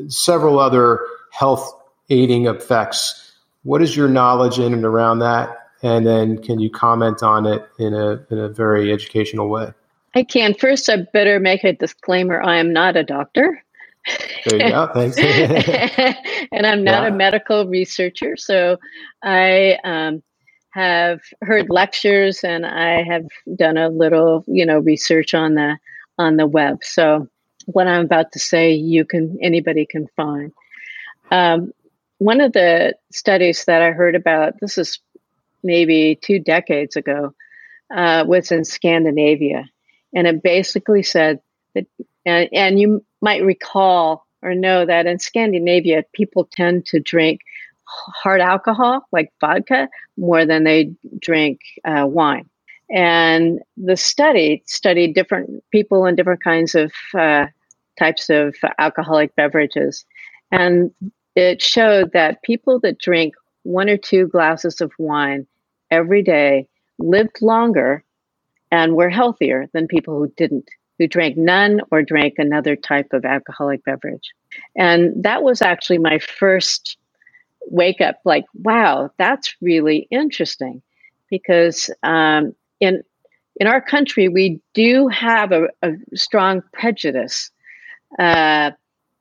several 0.07 0.59
other 0.59 1.05
health 1.31 1.71
aiding 2.09 2.47
effects. 2.47 3.31
What 3.63 3.81
is 3.81 3.95
your 3.95 4.09
knowledge 4.09 4.59
in 4.59 4.73
and 4.73 4.85
around 4.85 5.19
that? 5.19 5.57
And 5.81 6.05
then 6.05 6.41
can 6.41 6.59
you 6.59 6.69
comment 6.69 7.23
on 7.23 7.45
it 7.45 7.67
in 7.77 7.93
a, 7.93 8.25
in 8.29 8.39
a 8.39 8.47
very 8.47 8.91
educational 8.91 9.49
way? 9.49 9.73
I 10.15 10.23
can. 10.23 10.53
First, 10.53 10.89
I 10.89 10.97
better 11.13 11.39
make 11.39 11.63
a 11.63 11.73
disclaimer 11.73 12.41
I 12.41 12.57
am 12.57 12.71
not 12.71 12.95
a 12.95 13.03
doctor. 13.03 13.63
There 14.45 14.67
you 14.67 14.69
go. 14.69 14.87
Thanks. 14.93 15.17
and 16.51 16.65
I'm 16.65 16.83
not 16.83 17.03
yeah. 17.03 17.07
a 17.07 17.11
medical 17.11 17.67
researcher. 17.67 18.35
So 18.37 18.77
I 19.23 19.77
um, 19.83 20.21
have 20.71 21.21
heard 21.41 21.69
lectures 21.69 22.43
and 22.43 22.65
I 22.65 23.03
have 23.03 23.25
done 23.55 23.77
a 23.77 23.89
little, 23.89 24.43
you 24.47 24.65
know, 24.65 24.79
research 24.79 25.33
on 25.33 25.55
the 25.55 25.77
on 26.19 26.37
the 26.37 26.45
web. 26.45 26.79
So 26.83 27.27
what 27.65 27.87
I'm 27.87 28.05
about 28.05 28.31
to 28.33 28.39
say, 28.39 28.71
you 28.71 29.05
can 29.05 29.37
anybody 29.41 29.85
can 29.85 30.07
find. 30.15 30.51
Um, 31.31 31.71
one 32.17 32.41
of 32.41 32.53
the 32.53 32.95
studies 33.11 33.65
that 33.65 33.81
I 33.81 33.91
heard 33.91 34.15
about, 34.15 34.59
this 34.61 34.77
is 34.77 34.99
maybe 35.63 36.17
two 36.21 36.39
decades 36.39 36.95
ago, 36.95 37.33
uh, 37.93 38.23
was 38.27 38.51
in 38.51 38.65
Scandinavia, 38.65 39.65
and 40.13 40.27
it 40.27 40.43
basically 40.43 41.03
said 41.03 41.39
that, 41.75 41.85
and, 42.25 42.49
and 42.53 42.79
you 42.79 43.03
might 43.21 43.43
recall 43.43 44.25
or 44.41 44.53
know 44.53 44.85
that 44.85 45.05
in 45.05 45.19
Scandinavia, 45.19 46.03
people 46.13 46.47
tend 46.51 46.85
to 46.87 46.99
drink 46.99 47.41
hard 47.85 48.41
alcohol 48.41 49.07
like 49.11 49.31
vodka 49.39 49.89
more 50.17 50.45
than 50.45 50.63
they 50.63 50.93
drink 51.19 51.59
uh, 51.85 52.05
wine. 52.07 52.49
And 52.93 53.59
the 53.77 53.97
study 53.97 54.63
studied 54.65 55.15
different 55.15 55.63
people 55.71 56.05
and 56.05 56.17
different 56.17 56.43
kinds 56.43 56.75
of 56.75 56.91
uh, 57.17 57.47
types 57.97 58.29
of 58.29 58.55
alcoholic 58.77 59.35
beverages. 59.35 60.05
And 60.51 60.91
it 61.35 61.61
showed 61.61 62.11
that 62.13 62.43
people 62.43 62.79
that 62.81 62.99
drink 62.99 63.33
one 63.63 63.89
or 63.89 63.97
two 63.97 64.27
glasses 64.27 64.81
of 64.81 64.91
wine 64.99 65.47
every 65.89 66.21
day 66.21 66.67
lived 66.99 67.41
longer 67.41 68.03
and 68.73 68.95
were 68.95 69.09
healthier 69.09 69.67
than 69.71 69.85
people 69.85 70.17
who 70.17 70.33
didn't, 70.35 70.67
who 70.97 71.07
drank 71.07 71.37
none 71.37 71.79
or 71.91 72.01
drank 72.01 72.33
another 72.39 72.75
type 72.75 73.13
of 73.13 73.23
alcoholic 73.23 73.85
beverage. 73.85 74.31
And 74.75 75.23
that 75.23 75.43
was 75.43 75.61
actually 75.61 75.99
my 75.99 76.17
first 76.17 76.97
wake 77.67 78.01
up 78.01 78.15
like, 78.25 78.45
wow, 78.55 79.11
that's 79.19 79.55
really 79.61 80.07
interesting 80.09 80.81
because 81.29 81.91
um, 82.01 82.55
in 82.79 83.03
in 83.57 83.67
our 83.67 83.79
country 83.79 84.27
we 84.27 84.59
do 84.73 85.07
have 85.07 85.51
a, 85.51 85.67
a 85.83 85.91
strong 86.15 86.63
prejudice. 86.73 87.51
Uh, 88.17 88.71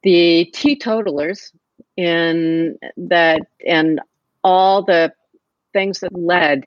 the 0.02 0.47
teetotalers 0.54 1.52
in 1.99 2.78
that 2.97 3.42
and 3.66 4.00
all 4.42 4.82
the 4.82 5.12
things 5.75 6.00
that 6.00 6.14
led 6.14 6.64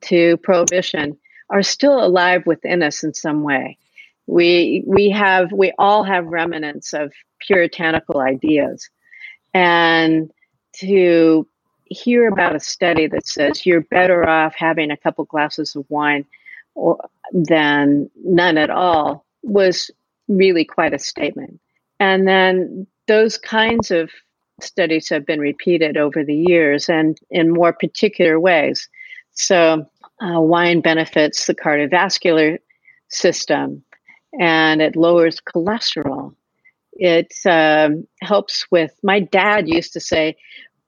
to 0.00 0.38
prohibition 0.38 1.18
are 1.50 1.62
still 1.62 2.04
alive 2.04 2.46
within 2.46 2.82
us 2.82 3.02
in 3.04 3.14
some 3.14 3.42
way. 3.42 3.78
We 4.26 4.82
we 4.86 5.10
have 5.10 5.52
we 5.52 5.72
all 5.78 6.02
have 6.02 6.26
remnants 6.26 6.92
of 6.92 7.12
puritanical 7.40 8.20
ideas, 8.20 8.88
and 9.54 10.30
to 10.80 11.46
hear 11.84 12.26
about 12.28 12.56
a 12.56 12.60
study 12.60 13.06
that 13.06 13.26
says 13.26 13.64
you're 13.64 13.82
better 13.82 14.28
off 14.28 14.54
having 14.56 14.90
a 14.90 14.96
couple 14.96 15.24
glasses 15.24 15.76
of 15.76 15.86
wine 15.88 16.24
or, 16.74 16.98
than 17.32 18.10
none 18.24 18.58
at 18.58 18.70
all 18.70 19.24
was 19.42 19.90
really 20.28 20.64
quite 20.64 20.92
a 20.92 20.98
statement. 20.98 21.60
And 22.00 22.26
then 22.26 22.86
those 23.06 23.38
kinds 23.38 23.90
of 23.90 24.10
studies 24.60 25.08
have 25.08 25.26
been 25.26 25.40
repeated 25.40 25.96
over 25.96 26.24
the 26.24 26.34
years 26.34 26.88
and 26.88 27.18
in 27.30 27.52
more 27.52 27.72
particular 27.72 28.40
ways. 28.40 28.88
So, 29.32 29.86
uh, 30.20 30.40
wine 30.40 30.80
benefits 30.80 31.46
the 31.46 31.54
cardiovascular 31.54 32.58
system 33.08 33.82
and 34.38 34.82
it 34.82 34.96
lowers 34.96 35.40
cholesterol. 35.40 36.34
It 36.92 37.32
um, 37.44 38.06
helps 38.22 38.66
with, 38.70 38.92
my 39.02 39.20
dad 39.20 39.68
used 39.68 39.92
to 39.92 40.00
say, 40.00 40.36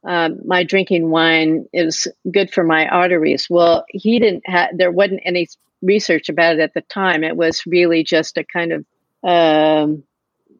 um, 0.04 0.38
my 0.46 0.64
drinking 0.64 1.10
wine 1.10 1.66
is 1.72 2.08
good 2.32 2.50
for 2.50 2.64
my 2.64 2.86
arteries. 2.88 3.48
Well, 3.50 3.84
he 3.88 4.18
didn't 4.18 4.44
have, 4.46 4.70
there 4.76 4.90
wasn't 4.90 5.20
any 5.24 5.48
research 5.82 6.28
about 6.28 6.54
it 6.54 6.60
at 6.60 6.74
the 6.74 6.80
time. 6.82 7.24
It 7.24 7.36
was 7.36 7.66
really 7.66 8.04
just 8.04 8.38
a 8.38 8.44
kind 8.44 8.72
of 8.72 8.86
um, 9.22 10.02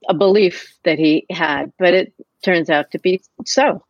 a 0.09 0.15
belief 0.15 0.77
that 0.85 0.99
he 0.99 1.27
had, 1.31 1.73
but 1.79 1.95
it 1.95 2.13
turns 2.45 2.69
out 2.71 2.91
to 2.91 2.99
be 2.99 3.23
so 3.45 3.83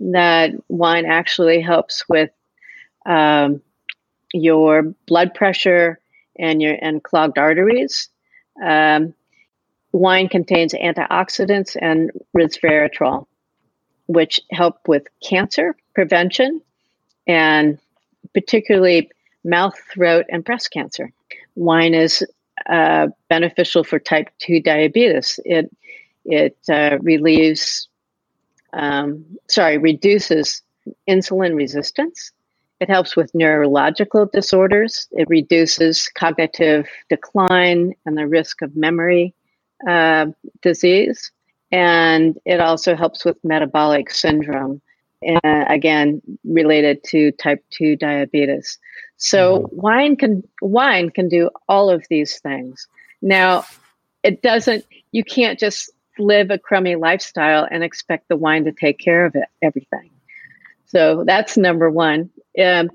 that 0.00 0.50
wine 0.68 1.06
actually 1.06 1.60
helps 1.60 2.04
with 2.08 2.30
um, 3.06 3.62
your 4.42 4.82
blood 5.06 5.34
pressure 5.34 5.98
and 6.38 6.60
your 6.60 6.76
and 6.80 7.02
clogged 7.02 7.38
arteries. 7.38 8.08
Um, 8.62 9.14
wine 9.92 10.28
contains 10.28 10.72
antioxidants 10.74 11.76
and 11.80 12.10
resveratrol 12.36 13.26
which 14.06 14.40
help 14.50 14.86
with 14.86 15.06
cancer 15.22 15.76
prevention 15.94 16.60
and 17.26 17.78
particularly 18.32 19.10
mouth, 19.44 19.78
throat, 19.92 20.26
and 20.28 20.44
breast 20.44 20.70
cancer. 20.70 21.12
Wine 21.54 21.94
is 21.94 22.24
uh, 22.68 23.08
beneficial 23.28 23.84
for 23.84 23.98
type 23.98 24.28
2 24.40 24.60
diabetes. 24.60 25.40
It, 25.44 25.74
it 26.24 26.56
uh, 26.68 26.98
relieves, 27.00 27.88
um, 28.72 29.24
sorry, 29.48 29.78
reduces 29.78 30.62
insulin 31.08 31.56
resistance. 31.56 32.32
It 32.80 32.90
helps 32.90 33.16
with 33.16 33.34
neurological 33.34 34.26
disorders. 34.26 35.08
It 35.12 35.28
reduces 35.28 36.08
cognitive 36.08 36.86
decline 37.08 37.94
and 38.04 38.18
the 38.18 38.26
risk 38.26 38.60
of 38.62 38.76
memory 38.76 39.34
uh, 39.88 40.26
disease 40.62 41.32
and 41.72 42.38
it 42.44 42.60
also 42.60 42.94
helps 42.94 43.24
with 43.24 43.36
metabolic 43.44 44.10
syndrome 44.10 44.80
uh, 45.44 45.64
again 45.68 46.22
related 46.44 47.02
to 47.04 47.32
type 47.32 47.64
2 47.70 47.96
diabetes 47.96 48.78
so 49.16 49.60
mm-hmm. 49.60 49.76
wine 49.80 50.16
can 50.16 50.42
wine 50.62 51.10
can 51.10 51.28
do 51.28 51.50
all 51.68 51.90
of 51.90 52.04
these 52.08 52.38
things 52.40 52.86
now 53.22 53.64
it 54.22 54.42
doesn't 54.42 54.84
you 55.12 55.24
can't 55.24 55.58
just 55.58 55.90
live 56.18 56.50
a 56.50 56.58
crummy 56.58 56.96
lifestyle 56.96 57.66
and 57.70 57.82
expect 57.82 58.28
the 58.28 58.36
wine 58.36 58.64
to 58.64 58.72
take 58.72 58.98
care 58.98 59.26
of 59.26 59.34
it 59.34 59.48
everything 59.62 60.10
so 60.86 61.24
that's 61.26 61.56
number 61.56 61.90
one 61.90 62.30
um, 62.58 62.90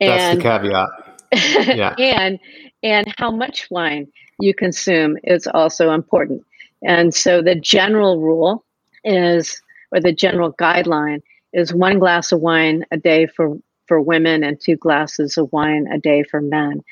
that's 0.00 0.36
the 0.36 0.42
caveat 0.42 0.88
yeah. 1.76 1.94
and 1.98 2.38
and 2.82 3.12
how 3.18 3.30
much 3.30 3.68
wine 3.70 4.06
you 4.40 4.54
consume 4.54 5.16
is 5.24 5.46
also 5.46 5.90
important 5.90 6.42
and 6.82 7.14
so 7.14 7.42
the 7.42 7.54
general 7.54 8.20
rule 8.20 8.64
is, 9.04 9.60
or 9.92 10.00
the 10.00 10.12
general 10.12 10.52
guideline 10.52 11.22
is 11.52 11.72
one 11.72 11.98
glass 11.98 12.32
of 12.32 12.40
wine 12.40 12.84
a 12.90 12.96
day 12.96 13.26
for, 13.26 13.56
for 13.86 14.00
women 14.00 14.44
and 14.44 14.60
two 14.60 14.76
glasses 14.76 15.36
of 15.36 15.52
wine 15.52 15.86
a 15.92 15.98
day 15.98 16.22
for 16.22 16.40
men. 16.40 16.82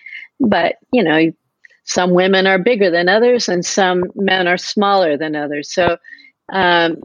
But, 0.40 0.76
you 0.92 1.02
know, 1.02 1.32
some 1.84 2.12
women 2.12 2.46
are 2.46 2.58
bigger 2.58 2.90
than 2.90 3.08
others 3.08 3.48
and 3.48 3.64
some 3.64 4.04
men 4.14 4.48
are 4.48 4.56
smaller 4.56 5.16
than 5.16 5.36
others. 5.36 5.72
So 5.72 5.98
um, 6.50 7.02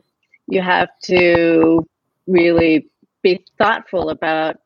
you 0.48 0.62
have 0.62 0.90
to 1.04 1.86
really 2.28 2.88
be 3.22 3.46
thoughtful 3.58 4.10
about 4.10 4.58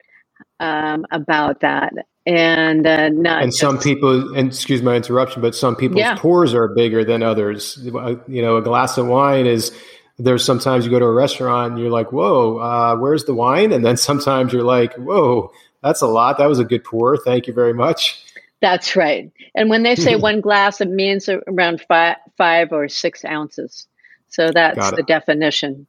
um, 0.59 1.05
about 1.11 1.61
that 1.61 1.93
and 2.25 2.87
uh, 2.87 3.09
not. 3.09 3.43
And 3.43 3.51
just, 3.51 3.59
some 3.59 3.77
people, 3.77 4.33
and 4.35 4.47
excuse 4.47 4.81
my 4.81 4.95
interruption, 4.95 5.41
but 5.41 5.55
some 5.55 5.75
people's 5.75 5.99
yeah. 5.99 6.15
pores 6.15 6.53
are 6.53 6.69
bigger 6.69 7.03
than 7.03 7.23
others. 7.23 7.77
You 7.81 8.41
know, 8.41 8.57
a 8.57 8.61
glass 8.61 8.97
of 8.97 9.07
wine 9.07 9.45
is. 9.45 9.71
There's 10.19 10.45
sometimes 10.45 10.85
you 10.85 10.91
go 10.91 10.99
to 10.99 11.05
a 11.05 11.11
restaurant 11.11 11.71
and 11.71 11.81
you're 11.81 11.89
like, 11.89 12.11
"Whoa, 12.11 12.57
uh, 12.59 12.95
where's 12.97 13.25
the 13.25 13.33
wine?" 13.33 13.71
And 13.71 13.83
then 13.83 13.97
sometimes 14.09 14.53
you're 14.53 14.63
like, 14.63 14.93
"Whoa, 14.93 15.51
that's 15.81 16.01
a 16.01 16.07
lot. 16.07 16.37
That 16.37 16.45
was 16.47 16.59
a 16.59 16.63
good 16.63 16.83
pour. 16.83 17.17
Thank 17.17 17.47
you 17.47 17.53
very 17.53 17.73
much." 17.73 18.23
That's 18.61 18.95
right. 18.95 19.31
And 19.55 19.69
when 19.69 19.83
they 19.83 19.95
say 19.95 20.15
one 20.29 20.39
glass, 20.39 20.81
it 20.81 20.89
means 20.89 21.27
around 21.27 21.81
five, 21.87 22.17
five 22.37 22.71
or 22.71 22.87
six 22.87 23.25
ounces. 23.25 23.87
So 24.29 24.51
that's 24.51 24.91
the 24.91 25.03
definition. 25.03 25.87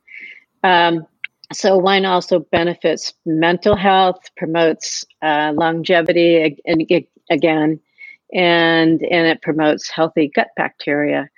Um, 0.63 1.07
so 1.55 1.77
wine 1.77 2.05
also 2.05 2.41
benefits 2.41 3.15
mental 3.25 3.77
health, 3.77 4.31
promotes 4.37 5.05
uh, 5.23 5.53
longevity 5.55 6.59
again, 7.31 7.81
and 8.33 9.03
and 9.03 9.27
it 9.27 9.43
promotes 9.43 9.91
healthy 9.91 10.29
gut 10.35 10.49
bacteria. 10.57 11.29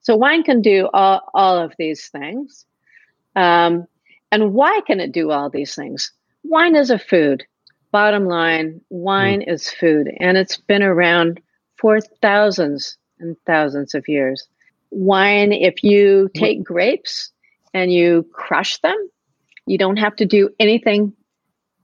So 0.00 0.16
wine 0.16 0.42
can 0.42 0.60
do 0.60 0.88
all, 0.92 1.22
all 1.32 1.58
of 1.58 1.72
these 1.78 2.08
things. 2.08 2.66
Um, 3.36 3.86
and 4.30 4.52
why 4.52 4.80
can 4.86 5.00
it 5.00 5.12
do 5.12 5.30
all 5.30 5.48
these 5.48 5.74
things? 5.74 6.12
Wine 6.42 6.76
is 6.76 6.90
a 6.90 6.98
food. 6.98 7.44
Bottom 7.90 8.26
line, 8.26 8.80
wine 8.90 9.40
mm. 9.40 9.52
is 9.52 9.70
food, 9.70 10.08
and 10.20 10.36
it's 10.36 10.56
been 10.56 10.82
around 10.82 11.40
for 11.76 12.00
thousands 12.00 12.96
and 13.20 13.36
thousands 13.46 13.94
of 13.94 14.08
years. 14.08 14.46
Wine, 14.90 15.52
if 15.52 15.82
you 15.82 16.28
take 16.34 16.62
grapes 16.62 17.30
and 17.72 17.92
you 17.92 18.26
crush 18.32 18.78
them 18.78 18.96
you 19.66 19.78
don't 19.78 19.96
have 19.96 20.16
to 20.16 20.26
do 20.26 20.50
anything 20.58 21.12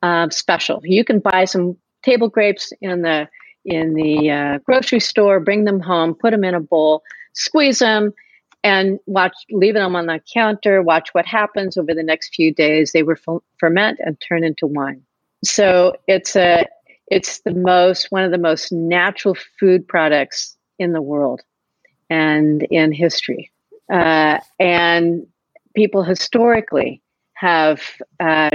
um, 0.03 0.31
special. 0.31 0.81
You 0.85 1.05
can 1.05 1.21
buy 1.21 1.45
some 1.45 1.77
table 2.03 2.29
grapes 2.29 2.73
in 2.81 3.03
the 3.03 3.29
in 3.65 3.95
the 3.95 4.31
uh, 4.31 4.59
grocery 4.65 5.01
store, 5.01 5.39
bring 5.39 5.65
them 5.65 5.81
home, 5.81 6.15
put 6.15 6.31
them 6.31 6.45
in 6.45 6.55
a 6.55 6.61
bowl, 6.61 7.03
squeeze 7.35 7.81
them, 7.81 8.15
and 8.65 8.99
watch, 9.07 9.35
leave 9.51 9.75
them 9.75 9.95
on 9.95 10.07
the 10.07 10.19
counter. 10.33 10.83
Watch 10.83 11.11
what 11.13 11.27
happens 11.27 11.77
over 11.77 11.93
the 11.93 12.03
next 12.03 12.35
few 12.35 12.55
days. 12.55 12.93
They 12.93 13.03
will 13.03 13.17
ferment 13.59 14.01
and 14.03 14.19
turn 14.21 14.45
into 14.45 14.67
wine. 14.67 15.03
So 15.45 15.95
it's 16.07 16.37
a 16.37 16.67
it's 17.09 17.41
the 17.41 17.55
most 17.55 18.07
one 18.11 18.25
of 18.25 18.31
the 18.31 18.39
most 18.39 18.73
natural 18.73 19.37
food 19.59 19.87
products 19.87 20.57
in 20.79 20.93
the 20.93 21.03
world 21.03 21.43
and 22.09 22.63
in 22.71 22.93
history. 22.93 23.51
Uh, 23.93 24.39
and 24.59 25.27
people 25.75 26.03
historically 26.03 27.03
have 27.41 27.81
uh, 28.19 28.51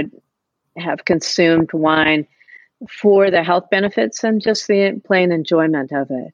have 0.76 1.04
consumed 1.04 1.72
wine 1.72 2.26
for 2.88 3.30
the 3.32 3.42
health 3.42 3.68
benefits 3.68 4.22
and 4.22 4.40
just 4.40 4.68
the 4.68 5.00
plain 5.04 5.32
enjoyment 5.32 5.90
of 5.90 6.08
it. 6.10 6.32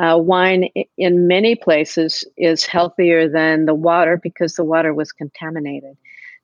Uh, 0.00 0.18
wine 0.18 0.68
in 0.96 1.28
many 1.28 1.54
places 1.54 2.24
is 2.36 2.66
healthier 2.66 3.28
than 3.28 3.66
the 3.66 3.74
water 3.74 4.16
because 4.16 4.54
the 4.54 4.64
water 4.64 4.92
was 4.92 5.12
contaminated. 5.12 5.96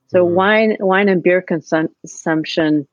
So 0.08 0.24
mm-hmm. 0.24 0.34
wine, 0.34 0.76
wine 0.78 1.08
and 1.08 1.22
beer 1.22 1.42
consumption 1.42 2.86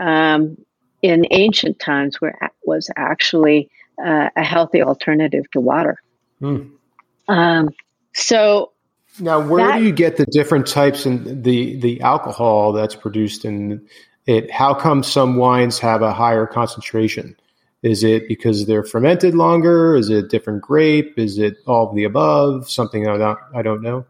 um, 0.00 0.58
in 1.00 1.26
ancient 1.30 1.78
times 1.78 2.20
were 2.20 2.36
was 2.64 2.90
actually 2.96 3.70
uh, 4.04 4.28
a 4.36 4.44
healthy 4.44 4.82
alternative 4.82 5.50
to 5.52 5.60
water. 5.60 6.02
Mm. 6.42 6.72
Um, 7.28 7.70
so 8.12 8.72
now, 9.18 9.40
where 9.40 9.66
that, 9.66 9.78
do 9.78 9.84
you 9.84 9.92
get 9.92 10.16
the 10.16 10.26
different 10.26 10.66
types 10.66 11.06
and 11.06 11.42
the 11.42 11.76
the 11.80 12.00
alcohol 12.00 12.72
that's 12.72 12.94
produced 12.94 13.44
in 13.44 13.86
it? 14.26 14.50
How 14.50 14.74
come 14.74 15.02
some 15.02 15.36
wines 15.36 15.78
have 15.78 16.02
a 16.02 16.12
higher 16.12 16.46
concentration? 16.46 17.36
Is 17.82 18.04
it 18.04 18.28
because 18.28 18.66
they're 18.66 18.84
fermented 18.84 19.34
longer? 19.34 19.96
Is 19.96 20.10
it 20.10 20.24
a 20.24 20.28
different 20.28 20.60
grape? 20.62 21.18
Is 21.18 21.38
it 21.38 21.56
all 21.66 21.88
of 21.88 21.96
the 21.96 22.04
above? 22.04 22.70
Something 22.70 23.08
I 23.08 23.16
don't, 23.16 23.38
I 23.54 23.62
don't 23.62 23.82
know. 23.82 24.04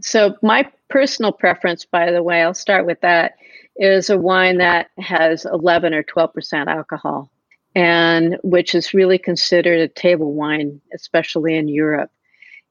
So 0.00 0.36
my 0.42 0.70
personal 0.88 1.32
preference, 1.32 1.84
by 1.84 2.10
the 2.10 2.22
way, 2.22 2.42
I'll 2.42 2.54
start 2.54 2.84
with 2.84 3.00
that, 3.02 3.36
is 3.76 4.10
a 4.10 4.18
wine 4.18 4.58
that 4.58 4.90
has 4.98 5.44
11 5.44 5.94
or 5.94 6.02
12% 6.02 6.66
alcohol, 6.66 7.30
and 7.74 8.38
which 8.42 8.74
is 8.74 8.92
really 8.92 9.18
considered 9.18 9.78
a 9.78 9.88
table 9.88 10.32
wine, 10.34 10.80
especially 10.92 11.56
in 11.56 11.68
Europe. 11.68 12.10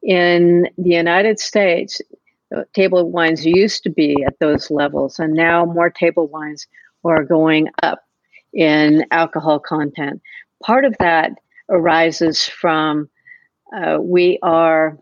In 0.03 0.67
the 0.77 0.95
United 0.95 1.39
States, 1.39 2.01
table 2.73 3.09
wines 3.11 3.45
used 3.45 3.83
to 3.83 3.89
be 3.89 4.23
at 4.25 4.39
those 4.39 4.71
levels, 4.71 5.19
and 5.19 5.33
now 5.33 5.65
more 5.65 5.89
table 5.89 6.27
wines 6.27 6.67
are 7.03 7.23
going 7.23 7.69
up 7.83 7.99
in 8.53 9.05
alcohol 9.11 9.59
content. 9.59 10.21
Part 10.63 10.85
of 10.85 10.95
that 10.99 11.31
arises 11.69 12.45
from 12.45 13.09
uh, 13.75 13.97
we 14.01 14.37
are 14.41 14.97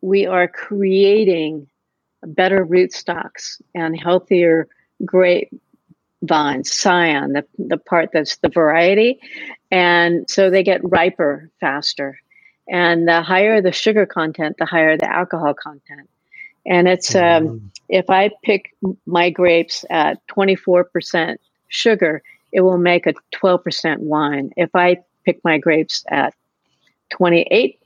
we 0.00 0.26
are 0.26 0.48
creating 0.48 1.66
better 2.26 2.64
rootstocks 2.64 3.60
and 3.74 3.98
healthier 3.98 4.68
grape 5.04 5.50
vines, 6.22 6.72
scion, 6.72 7.32
the, 7.32 7.44
the 7.58 7.76
part 7.76 8.10
that's 8.12 8.36
the 8.36 8.48
variety. 8.48 9.20
And 9.70 10.24
so 10.30 10.48
they 10.48 10.62
get 10.62 10.80
riper 10.84 11.50
faster. 11.60 12.18
And 12.68 13.06
the 13.06 13.22
higher 13.22 13.60
the 13.60 13.72
sugar 13.72 14.06
content, 14.06 14.56
the 14.58 14.64
higher 14.64 14.96
the 14.96 15.10
alcohol 15.10 15.54
content. 15.54 16.08
And 16.66 16.88
it's, 16.88 17.14
um, 17.14 17.22
mm-hmm. 17.22 17.66
if 17.88 18.08
I 18.08 18.30
pick 18.42 18.74
my 19.06 19.30
grapes 19.30 19.84
at 19.90 20.26
24% 20.28 21.36
sugar, 21.68 22.22
it 22.52 22.62
will 22.62 22.78
make 22.78 23.06
a 23.06 23.14
12% 23.34 23.98
wine. 23.98 24.52
If 24.56 24.74
I 24.74 25.02
pick 25.24 25.44
my 25.44 25.58
grapes 25.58 26.04
at 26.08 26.34
28% 27.12 27.76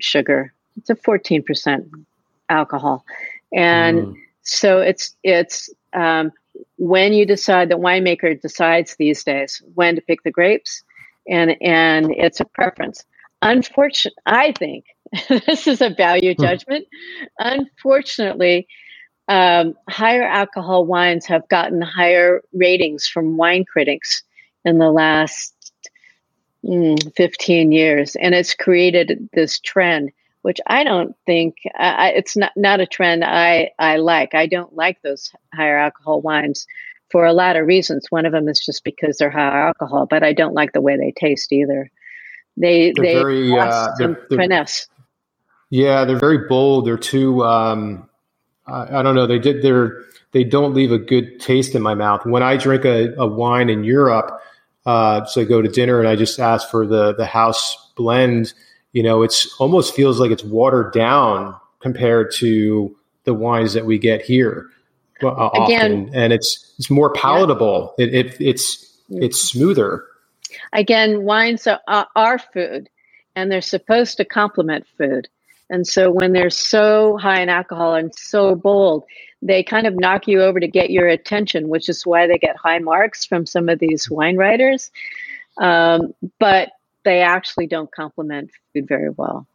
sugar, 0.00 0.52
it's 0.78 0.90
a 0.90 0.94
14% 0.94 2.04
alcohol. 2.48 3.04
And 3.52 3.98
mm. 3.98 4.16
so 4.42 4.80
it's, 4.80 5.14
it's, 5.22 5.68
um, 5.92 6.32
when 6.76 7.12
you 7.12 7.26
decide 7.26 7.68
the 7.68 7.76
winemaker 7.76 8.40
decides 8.40 8.96
these 8.96 9.24
days 9.24 9.62
when 9.74 9.96
to 9.96 10.00
pick 10.02 10.22
the 10.22 10.30
grapes 10.30 10.82
and 11.28 11.56
and 11.62 12.10
it's 12.12 12.40
a 12.40 12.44
preference 12.44 13.04
unfortunately 13.44 14.22
i 14.26 14.52
think 14.52 14.84
this 15.46 15.66
is 15.66 15.80
a 15.80 15.90
value 15.90 16.34
hmm. 16.34 16.42
judgment 16.42 16.86
unfortunately 17.38 18.66
um, 19.26 19.74
higher 19.88 20.22
alcohol 20.22 20.84
wines 20.84 21.24
have 21.24 21.48
gotten 21.48 21.80
higher 21.80 22.42
ratings 22.52 23.06
from 23.06 23.38
wine 23.38 23.64
critics 23.64 24.22
in 24.66 24.78
the 24.78 24.90
last 24.90 25.54
mm, 26.62 27.16
15 27.16 27.72
years 27.72 28.16
and 28.16 28.34
it's 28.34 28.54
created 28.54 29.30
this 29.32 29.60
trend 29.60 30.10
which 30.44 30.60
I 30.66 30.84
don't 30.84 31.16
think 31.24 31.54
uh, 31.78 32.10
it's 32.14 32.36
not 32.36 32.52
not 32.54 32.78
a 32.78 32.86
trend 32.86 33.24
I 33.24 33.70
I 33.78 33.96
like. 33.96 34.34
I 34.34 34.46
don't 34.46 34.76
like 34.76 35.00
those 35.00 35.32
higher 35.54 35.78
alcohol 35.78 36.20
wines 36.20 36.66
for 37.10 37.24
a 37.24 37.32
lot 37.32 37.56
of 37.56 37.66
reasons. 37.66 38.10
One 38.10 38.26
of 38.26 38.32
them 38.32 38.46
is 38.50 38.60
just 38.60 38.84
because 38.84 39.16
they're 39.16 39.30
high 39.30 39.68
alcohol, 39.68 40.04
but 40.04 40.22
I 40.22 40.34
don't 40.34 40.52
like 40.52 40.74
the 40.74 40.82
way 40.82 40.98
they 40.98 41.12
taste 41.12 41.50
either. 41.50 41.90
They 42.56 42.92
they're 42.94 43.04
they 43.04 43.14
very, 43.14 43.58
uh, 43.58 43.88
they're, 43.98 44.26
they're, 44.28 44.38
finesse. 44.38 44.86
Yeah, 45.70 46.04
they're 46.04 46.18
very 46.18 46.46
bold. 46.48 46.86
They're 46.86 46.96
too. 46.96 47.44
Um, 47.44 48.08
I, 48.66 49.00
I, 49.00 49.02
don't 49.02 49.14
know. 49.14 49.26
They 49.26 49.38
did. 49.38 49.62
They're 49.62 50.04
they 50.32 50.44
don't 50.44 50.74
leave 50.74 50.92
a 50.92 50.98
good 50.98 51.40
taste 51.40 51.74
in 51.74 51.82
my 51.82 51.94
mouth. 51.94 52.24
When 52.24 52.42
I 52.42 52.56
drink 52.56 52.84
a, 52.84 53.14
a 53.16 53.26
wine 53.26 53.70
in 53.70 53.84
Europe, 53.84 54.40
uh, 54.86 55.24
so 55.24 55.40
I 55.40 55.44
go 55.44 55.62
to 55.62 55.68
dinner 55.68 55.98
and 55.98 56.08
I 56.08 56.16
just 56.16 56.38
ask 56.38 56.70
for 56.70 56.86
the 56.86 57.14
the 57.14 57.26
house 57.26 57.92
blend 57.96 58.52
you 58.94 59.02
know, 59.02 59.22
it's 59.24 59.54
almost 59.58 59.94
feels 59.94 60.18
like 60.20 60.30
it's 60.30 60.44
watered 60.44 60.92
down 60.92 61.54
compared 61.80 62.32
to 62.36 62.96
the 63.24 63.34
wines 63.34 63.74
that 63.74 63.84
we 63.84 63.98
get 63.98 64.22
here 64.22 64.70
uh, 65.22 65.50
Again, 65.52 66.06
often, 66.06 66.14
and 66.14 66.32
it's 66.32 66.74
it's 66.78 66.90
more 66.90 67.12
palatable. 67.12 67.94
Yeah. 67.98 68.06
It, 68.06 68.14
it, 68.14 68.40
it's 68.40 68.98
it's 69.10 69.40
smoother. 69.40 70.04
Again, 70.74 71.22
wines 71.22 71.66
are, 71.66 72.08
are 72.14 72.38
food, 72.38 72.90
and 73.34 73.50
they're 73.50 73.62
supposed 73.62 74.16
to 74.18 74.24
complement 74.24 74.86
food. 74.98 75.28
And 75.70 75.86
so 75.86 76.10
when 76.10 76.32
they're 76.32 76.50
so 76.50 77.16
high 77.16 77.40
in 77.40 77.48
alcohol 77.48 77.94
and 77.94 78.14
so 78.14 78.54
bold, 78.54 79.04
they 79.40 79.62
kind 79.62 79.86
of 79.86 79.94
knock 79.94 80.26
you 80.28 80.42
over 80.42 80.60
to 80.60 80.68
get 80.68 80.90
your 80.90 81.06
attention, 81.06 81.68
which 81.68 81.88
is 81.88 82.04
why 82.04 82.26
they 82.26 82.38
get 82.38 82.56
high 82.56 82.80
marks 82.80 83.24
from 83.24 83.46
some 83.46 83.68
of 83.68 83.78
these 83.78 84.10
wine 84.10 84.36
writers. 84.36 84.90
Um, 85.58 86.12
but 86.38 86.70
they 87.04 87.20
actually 87.20 87.66
don't 87.66 87.90
complement 87.92 88.50
food 88.72 88.88
very 88.88 89.10
well. 89.10 89.46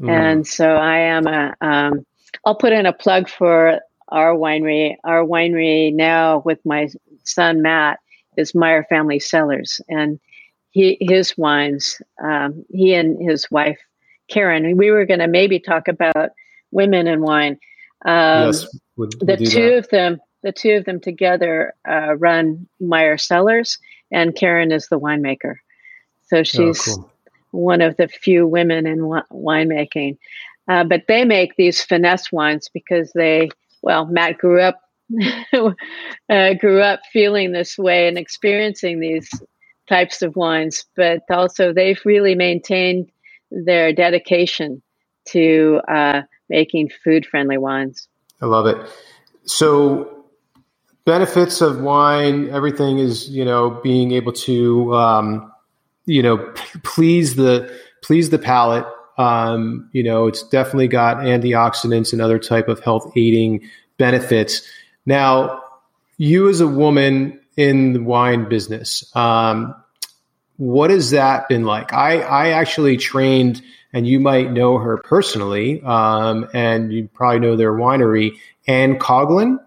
Mm. 0.00 0.10
And 0.10 0.46
so 0.46 0.68
I 0.68 0.98
am 0.98 1.26
a, 1.26 1.54
um, 1.60 2.06
I'll 2.44 2.54
put 2.54 2.72
in 2.72 2.86
a 2.86 2.92
plug 2.92 3.28
for 3.28 3.80
our 4.08 4.34
winery. 4.34 4.96
Our 5.04 5.24
winery 5.24 5.94
now 5.94 6.42
with 6.44 6.64
my 6.64 6.88
son 7.24 7.62
Matt 7.62 8.00
is 8.36 8.54
Meyer 8.54 8.84
Family 8.84 9.18
Cellars, 9.18 9.80
and 9.88 10.20
he 10.76 10.98
his 11.00 11.36
wines. 11.38 12.02
Um, 12.22 12.64
he 12.70 12.92
and 12.94 13.18
his 13.26 13.50
wife 13.50 13.78
Karen. 14.28 14.76
We 14.76 14.90
were 14.90 15.06
going 15.06 15.20
to 15.20 15.26
maybe 15.26 15.58
talk 15.58 15.88
about 15.88 16.30
women 16.70 17.06
and 17.06 17.22
wine. 17.22 17.58
Um, 18.04 18.46
yes, 18.46 18.66
we'll, 18.96 19.08
we'll 19.20 19.36
the 19.36 19.44
two 19.44 19.70
that. 19.70 19.78
of 19.78 19.88
them, 19.88 20.20
the 20.42 20.52
two 20.52 20.72
of 20.72 20.84
them 20.84 21.00
together 21.00 21.74
uh, 21.88 22.16
run 22.16 22.66
Meyer 22.78 23.16
Cellars, 23.16 23.78
and 24.10 24.36
Karen 24.36 24.70
is 24.70 24.88
the 24.88 25.00
winemaker. 25.00 25.56
So 26.26 26.38
oh, 26.38 26.42
she's 26.42 26.88
oh, 26.88 26.94
cool. 26.94 27.12
one 27.52 27.80
of 27.80 27.96
the 27.96 28.08
few 28.08 28.46
women 28.46 28.86
in 28.86 28.98
winemaking. 29.32 30.18
Uh, 30.68 30.84
but 30.84 31.04
they 31.08 31.24
make 31.24 31.56
these 31.56 31.80
finesse 31.80 32.30
wines 32.32 32.68
because 32.68 33.12
they, 33.14 33.48
well, 33.82 34.04
Matt 34.06 34.36
grew 34.36 34.60
up 34.60 34.82
uh, 35.54 36.54
grew 36.54 36.80
up 36.82 37.00
feeling 37.12 37.52
this 37.52 37.78
way 37.78 38.08
and 38.08 38.18
experiencing 38.18 38.98
these 38.98 39.30
types 39.88 40.22
of 40.22 40.36
wines, 40.36 40.84
but 40.96 41.22
also 41.30 41.72
they've 41.72 42.00
really 42.04 42.34
maintained 42.34 43.10
their 43.50 43.92
dedication 43.92 44.82
to 45.26 45.80
uh, 45.88 46.22
making 46.48 46.90
food 47.04 47.26
friendly 47.26 47.58
wines. 47.58 48.08
I 48.40 48.46
love 48.46 48.66
it. 48.66 48.76
So, 49.44 50.24
benefits 51.04 51.60
of 51.60 51.80
wine, 51.80 52.50
everything 52.50 52.98
is, 52.98 53.28
you 53.28 53.44
know, 53.44 53.70
being 53.82 54.12
able 54.12 54.32
to 54.32 54.94
um, 54.94 55.52
you 56.06 56.22
know, 56.22 56.38
please 56.82 57.34
the 57.34 57.70
please 58.02 58.30
the 58.30 58.38
palate. 58.38 58.86
Um, 59.18 59.88
you 59.92 60.02
know, 60.02 60.26
it's 60.26 60.42
definitely 60.48 60.88
got 60.88 61.18
antioxidants 61.18 62.12
and 62.12 62.22
other 62.22 62.38
type 62.38 62.68
of 62.68 62.80
health 62.80 63.12
aiding 63.16 63.68
benefits. 63.98 64.62
Now, 65.04 65.62
you 66.16 66.48
as 66.48 66.60
a 66.60 66.68
woman 66.68 67.40
in 67.56 67.92
the 67.92 68.02
wine 68.02 68.48
business, 68.48 69.10
um, 69.16 69.74
what 70.56 70.90
has 70.90 71.10
that 71.10 71.48
been 71.48 71.64
like? 71.64 71.92
I, 71.92 72.20
I 72.20 72.48
actually 72.50 72.96
trained, 72.96 73.62
and 73.92 74.06
you 74.06 74.20
might 74.20 74.50
know 74.52 74.78
her 74.78 74.96
personally, 74.98 75.82
um, 75.82 76.48
and 76.54 76.92
you 76.92 77.08
probably 77.12 77.40
know 77.40 77.56
their 77.56 77.72
winery, 77.72 78.32
Anne 78.66 78.98
Coughlin. 78.98 79.58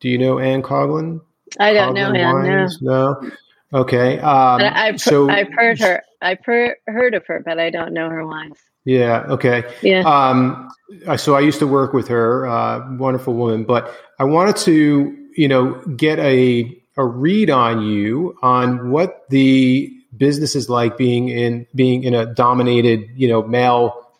Do 0.00 0.08
you 0.08 0.18
know 0.18 0.38
Anne 0.38 0.62
Coughlin? 0.62 1.20
I 1.58 1.72
don't 1.72 1.94
know 1.94 2.12
him. 2.12 2.68
No. 2.80 3.20
no. 3.20 3.30
Okay. 3.72 4.18
Um, 4.18 4.60
I've 4.62 5.00
so 5.00 5.28
I've 5.28 5.52
heard 5.52 5.78
her. 5.80 6.02
I've 6.20 6.44
heard 6.44 6.76
heard 6.86 7.14
of 7.14 7.26
her, 7.26 7.42
but 7.44 7.58
I 7.58 7.70
don't 7.70 7.92
know 7.92 8.08
her 8.08 8.26
wines. 8.26 8.58
Yeah. 8.84 9.24
Okay. 9.28 9.64
Yeah. 9.82 10.00
Um, 10.00 10.70
so 11.16 11.34
I 11.34 11.40
used 11.40 11.58
to 11.58 11.66
work 11.66 11.92
with 11.92 12.08
her, 12.08 12.46
uh, 12.46 12.96
wonderful 12.96 13.34
woman. 13.34 13.64
But 13.64 13.94
I 14.18 14.24
wanted 14.24 14.56
to, 14.58 15.28
you 15.36 15.48
know, 15.48 15.74
get 15.96 16.18
a 16.20 16.82
a 16.98 17.06
read 17.06 17.48
on 17.48 17.80
you 17.80 18.36
on 18.42 18.90
what 18.90 19.24
the 19.30 19.90
business 20.16 20.56
is 20.56 20.68
like 20.68 20.98
being 20.98 21.28
in 21.28 21.66
being 21.74 22.02
in 22.02 22.12
a 22.12 22.26
dominated, 22.26 23.08
you 23.14 23.28
know, 23.28 23.42
male 23.42 24.10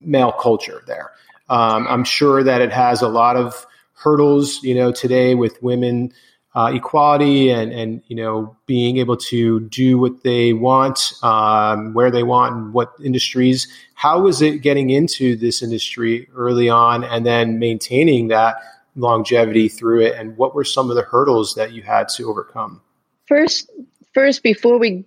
male 0.00 0.32
culture 0.32 0.82
there. 0.86 1.12
Um, 1.48 1.86
I'm 1.88 2.04
sure 2.04 2.42
that 2.42 2.60
it 2.60 2.72
has 2.72 3.02
a 3.02 3.08
lot 3.08 3.36
of 3.36 3.66
hurdles, 3.92 4.62
you 4.62 4.74
know, 4.74 4.90
today 4.90 5.34
with 5.34 5.62
women 5.62 6.12
uh, 6.54 6.70
equality 6.74 7.50
and 7.50 7.72
and 7.72 8.02
you 8.08 8.16
know 8.16 8.54
being 8.66 8.98
able 8.98 9.16
to 9.16 9.60
do 9.68 9.98
what 9.98 10.22
they 10.22 10.52
want, 10.52 11.12
um, 11.22 11.94
where 11.94 12.10
they 12.10 12.22
want, 12.22 12.54
and 12.54 12.74
what 12.74 12.92
industries. 13.02 13.68
How 13.94 14.20
was 14.20 14.42
it 14.42 14.58
getting 14.58 14.90
into 14.90 15.36
this 15.36 15.62
industry 15.62 16.28
early 16.34 16.68
on, 16.68 17.04
and 17.04 17.24
then 17.24 17.58
maintaining 17.58 18.28
that 18.28 18.56
longevity 18.94 19.68
through 19.68 20.02
it? 20.02 20.14
And 20.16 20.36
what 20.36 20.54
were 20.54 20.64
some 20.64 20.90
of 20.90 20.96
the 20.96 21.02
hurdles 21.02 21.54
that 21.54 21.72
you 21.72 21.82
had 21.82 22.08
to 22.10 22.28
overcome? 22.28 22.80
First, 23.26 23.70
first 24.14 24.42
before 24.42 24.78
we 24.78 25.04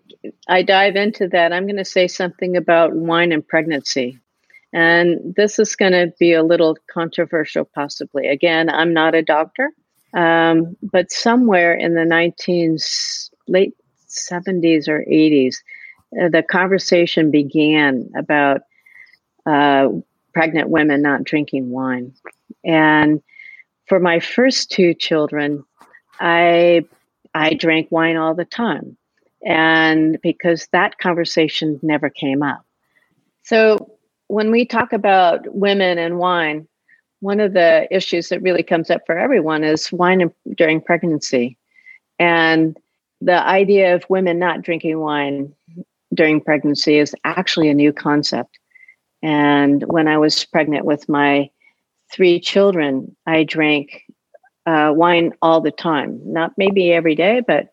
I 0.48 0.64
dive 0.64 0.96
into 0.96 1.28
that, 1.30 1.54
I'm 1.54 1.66
going 1.66 1.78
to 1.78 1.86
say 1.86 2.08
something 2.08 2.58
about 2.58 2.94
wine 2.94 3.32
and 3.32 3.48
pregnancy. 3.48 4.20
And 4.74 5.34
this 5.36 5.60
is 5.60 5.76
going 5.76 5.94
to 5.94 6.14
be 6.20 6.34
a 6.34 6.44
little 6.44 6.78
controversial, 6.92 7.66
possibly. 7.66 8.28
Again, 8.28 8.70
I'm 8.70 8.94
not 8.94 9.16
a 9.16 9.22
doctor, 9.22 9.72
um, 10.14 10.76
but 10.82 11.12
somewhere 11.12 11.74
in 11.76 11.94
the 11.94 12.06
19 12.06 12.78
late 13.48 13.74
70s 14.10 14.88
or 14.88 15.06
80s, 15.10 15.56
uh, 16.20 16.30
the 16.30 16.44
conversation 16.44 17.32
began 17.32 18.10
about 18.18 18.62
uh, 19.46 19.90
pregnant 20.34 20.70
women 20.70 21.02
not 21.02 21.24
drinking 21.24 21.70
wine. 21.70 22.14
And 22.64 23.22
for 23.88 24.00
my 24.00 24.20
first 24.20 24.72
two 24.72 24.94
children, 24.94 25.64
I 26.20 26.86
I 27.34 27.54
drank 27.54 27.92
wine 27.92 28.18
all 28.18 28.34
the 28.34 28.46
time, 28.46 28.98
and 29.46 30.20
because 30.22 30.68
that 30.72 30.98
conversation 30.98 31.80
never 31.84 32.10
came 32.10 32.42
up. 32.42 32.66
So 33.44 33.92
when 34.28 34.52
we 34.52 34.66
talk 34.66 34.94
about 34.94 35.54
women 35.54 35.98
and 35.98 36.18
wine, 36.18 36.68
one 37.20 37.40
of 37.40 37.54
the 37.54 37.88
issues 37.92 38.30
that 38.30 38.42
really 38.42 38.64
comes 38.64 38.90
up 38.90 39.02
for 39.06 39.18
everyone 39.18 39.64
is 39.64 39.92
wine 39.92 40.32
during 40.56 40.82
pregnancy. 40.82 41.58
And 42.20 42.78
the 43.22 43.46
idea 43.46 43.96
of 43.96 44.06
women 44.10 44.40
not 44.40 44.62
drinking 44.62 45.00
wine 45.00 45.54
during 46.14 46.42
pregnancy 46.42 46.98
is 46.98 47.16
actually 47.24 47.70
a 47.70 47.74
new 47.74 47.92
concept. 47.94 48.58
And 49.22 49.84
when 49.84 50.08
I 50.08 50.18
was 50.18 50.46
pregnant 50.46 50.86
with 50.86 51.10
my 51.10 51.50
three 52.12 52.40
children, 52.40 53.16
I 53.26 53.44
drank 53.44 54.04
uh, 54.66 54.94
wine 54.96 55.34
all 55.42 55.62
the 55.62 55.72
time. 55.72 56.20
Not 56.26 56.54
maybe 56.58 56.92
every 56.92 57.16
day, 57.16 57.42
but 57.46 57.70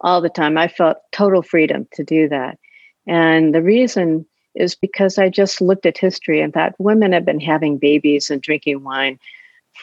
all 0.00 0.20
the 0.20 0.28
time. 0.28 0.56
I 0.56 0.68
felt 0.68 0.98
total 1.12 1.42
freedom 1.42 1.86
to 1.94 2.04
do 2.04 2.28
that. 2.28 2.58
And 3.06 3.54
the 3.54 3.62
reason 3.62 4.26
is 4.54 4.74
because 4.74 5.18
I 5.18 5.28
just 5.28 5.60
looked 5.60 5.86
at 5.86 5.98
history 5.98 6.40
and 6.40 6.52
thought 6.52 6.74
women 6.78 7.12
have 7.12 7.24
been 7.24 7.40
having 7.40 7.78
babies 7.78 8.30
and 8.30 8.42
drinking 8.42 8.82
wine 8.84 9.18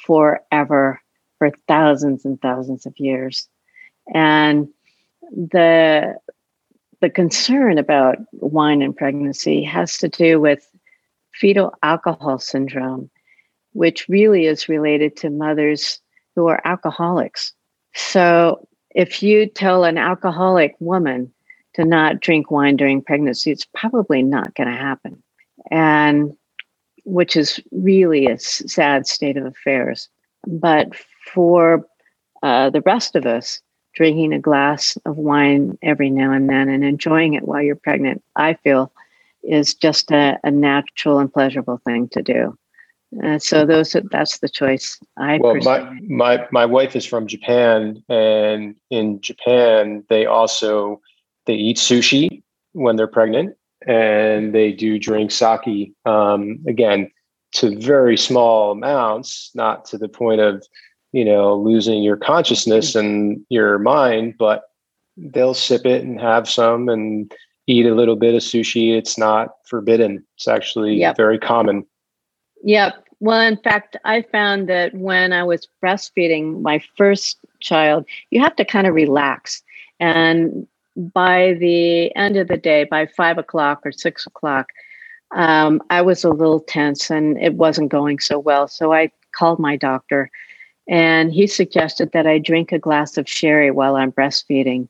forever, 0.06 1.02
for 1.38 1.52
thousands 1.68 2.26
and 2.26 2.42
thousands 2.42 2.86
of 2.86 2.94
years. 2.98 3.48
And 4.14 4.68
the 5.32 6.16
the 7.00 7.10
concern 7.10 7.78
about 7.78 8.18
wine 8.34 8.82
and 8.82 8.96
pregnancy 8.96 9.64
has 9.64 9.98
to 10.00 10.10
do 10.10 10.40
with 10.40 10.68
fetal 11.34 11.74
alcohol 11.84 12.40
syndrome, 12.40 13.10
which 13.78 14.10
really 14.10 14.48
is 14.48 14.68
related 14.68 15.16
to 15.16 15.30
mothers 15.30 16.02
who 16.36 16.48
are 16.48 16.60
alcoholics. 16.66 17.54
So 17.94 18.68
if 18.96 19.22
you 19.22 19.46
tell 19.46 19.84
an 19.84 20.00
alcoholic 20.00 20.76
woman 20.80 21.32
to 21.76 21.86
not 21.86 22.20
drink 22.20 22.50
wine 22.50 22.76
during 22.76 23.04
pregnancy, 23.04 23.52
it's 23.52 23.68
probably 23.76 24.24
not 24.24 24.56
going 24.56 24.68
to 24.68 24.76
happen. 24.76 25.22
And 25.70 26.36
which 27.06 27.36
is 27.36 27.60
really 27.72 28.26
a 28.26 28.40
sad 28.40 29.06
state 29.06 29.38
of 29.38 29.46
affairs. 29.46 30.10
But 30.48 30.96
for 31.32 31.86
uh, 32.42 32.72
the 32.72 32.82
rest 32.82 33.16
of 33.16 33.28
us, 33.28 33.62
drinking 33.94 34.34
a 34.34 34.40
glass 34.40 34.98
of 35.06 35.18
wine 35.18 35.78
every 35.84 36.10
now 36.10 36.32
and 36.32 36.50
then 36.50 36.68
and 36.68 36.84
enjoying 36.84 37.36
it 37.36 37.48
while 37.48 37.62
you're 37.62 37.76
pregnant, 37.76 38.24
I 38.36 38.56
feel 38.56 38.92
is 39.44 39.76
just 39.76 40.12
a, 40.12 40.40
a 40.44 40.50
natural 40.50 41.20
and 41.20 41.32
pleasurable 41.32 41.80
thing 41.86 42.10
to 42.10 42.24
do. 42.24 42.58
Uh, 43.24 43.40
so 43.40 43.66
those 43.66 43.96
that's 44.12 44.40
the 44.40 44.50
choice 44.50 45.00
I. 45.18 45.38
Well, 45.38 45.56
my 45.56 45.90
my 46.08 46.46
my 46.52 46.66
wife 46.66 46.96
is 46.96 47.06
from 47.06 47.26
Japan, 47.26 48.04
and 48.10 48.76
in 48.90 49.22
Japan 49.22 50.04
they 50.10 50.26
also 50.26 51.00
they 51.46 51.54
eat 51.54 51.78
sushi 51.78 52.44
when 52.74 52.96
they're 52.96 53.08
pregnant 53.08 53.56
and 53.86 54.54
they 54.54 54.72
do 54.72 55.00
drink 55.00 55.32
sake 55.32 55.94
um, 56.06 56.60
again 56.68 57.10
to 57.54 57.78
very 57.80 58.18
small 58.18 58.72
amounts 58.72 59.52
not 59.56 59.86
to 59.86 59.98
the 59.98 60.10
point 60.10 60.42
of 60.42 60.64
you 61.12 61.24
know 61.24 61.56
losing 61.56 62.04
your 62.04 62.18
consciousness 62.18 62.96
and 62.96 63.40
your 63.50 63.80
mind 63.80 64.36
but 64.38 64.64
they'll 65.16 65.54
sip 65.54 65.86
it 65.86 66.04
and 66.04 66.20
have 66.20 66.50
some 66.50 66.90
and 66.90 67.34
eat 67.68 67.86
a 67.86 67.96
little 67.96 68.16
bit 68.16 68.36
of 68.36 68.42
sushi 68.42 68.98
it's 68.98 69.18
not 69.18 69.50
forbidden 69.66 70.24
it's 70.36 70.48
actually 70.48 70.96
yep. 70.96 71.16
very 71.16 71.40
common 71.40 71.86
yep 72.64 73.04
well 73.20 73.42
in 73.42 73.58
fact 73.58 73.98
i 74.04 74.22
found 74.22 74.70
that 74.70 74.94
when 74.94 75.34
i 75.34 75.44
was 75.44 75.68
breastfeeding 75.84 76.62
my 76.62 76.82
first 76.96 77.38
child 77.60 78.06
you 78.32 78.40
have 78.40 78.56
to 78.56 78.66
kind 78.66 78.88
of 78.88 78.94
relax 78.94 79.64
and 80.00 80.68
by 80.98 81.54
the 81.60 82.14
end 82.16 82.38
of 82.38 82.48
the 82.48 82.58
day, 82.58 82.84
by 82.84 83.06
five 83.06 83.38
o'clock 83.38 83.82
or 83.86 83.92
six 83.92 84.26
o'clock, 84.26 84.70
um, 85.32 85.82
I 85.90 86.02
was 86.02 86.24
a 86.24 86.32
little 86.32 86.60
tense 86.60 87.12
and 87.12 87.38
it 87.38 87.54
wasn't 87.54 87.92
going 87.92 88.20
so 88.20 88.40
well. 88.40 88.68
So 88.68 88.94
I 88.94 89.12
called 89.36 89.60
my 89.60 89.76
doctor 89.76 90.32
and 90.88 91.32
he 91.32 91.46
suggested 91.46 92.12
that 92.14 92.26
I 92.26 92.40
drink 92.40 92.72
a 92.72 92.80
glass 92.80 93.18
of 93.18 93.30
sherry 93.30 93.70
while 93.72 93.96
I'm 93.96 94.12
breastfeeding 94.12 94.88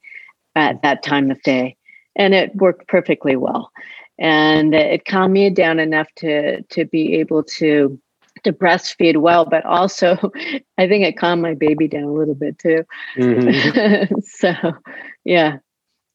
at 0.56 0.82
that 0.82 1.04
time 1.04 1.30
of 1.30 1.42
day. 1.42 1.76
And 2.16 2.34
it 2.34 2.56
worked 2.56 2.88
perfectly 2.88 3.36
well. 3.36 3.72
And 4.20 4.74
it 4.74 5.06
calmed 5.06 5.34
me 5.34 5.50
down 5.50 5.80
enough 5.80 6.08
to 6.18 6.62
to 6.62 6.86
be 6.86 7.16
able 7.16 7.44
to 7.44 8.00
to 8.44 8.54
breastfeed 8.54 9.18
well, 9.18 9.46
but 9.46 9.66
also 9.66 10.18
I 10.78 10.88
think 10.88 11.06
it 11.06 11.18
calmed 11.18 11.42
my 11.42 11.54
baby 11.54 11.88
down 11.88 12.04
a 12.04 12.14
little 12.14 12.36
bit 12.36 12.58
too. 12.60 12.84
Mm-hmm. 13.18 14.20
so 14.24 14.54
yeah, 15.24 15.58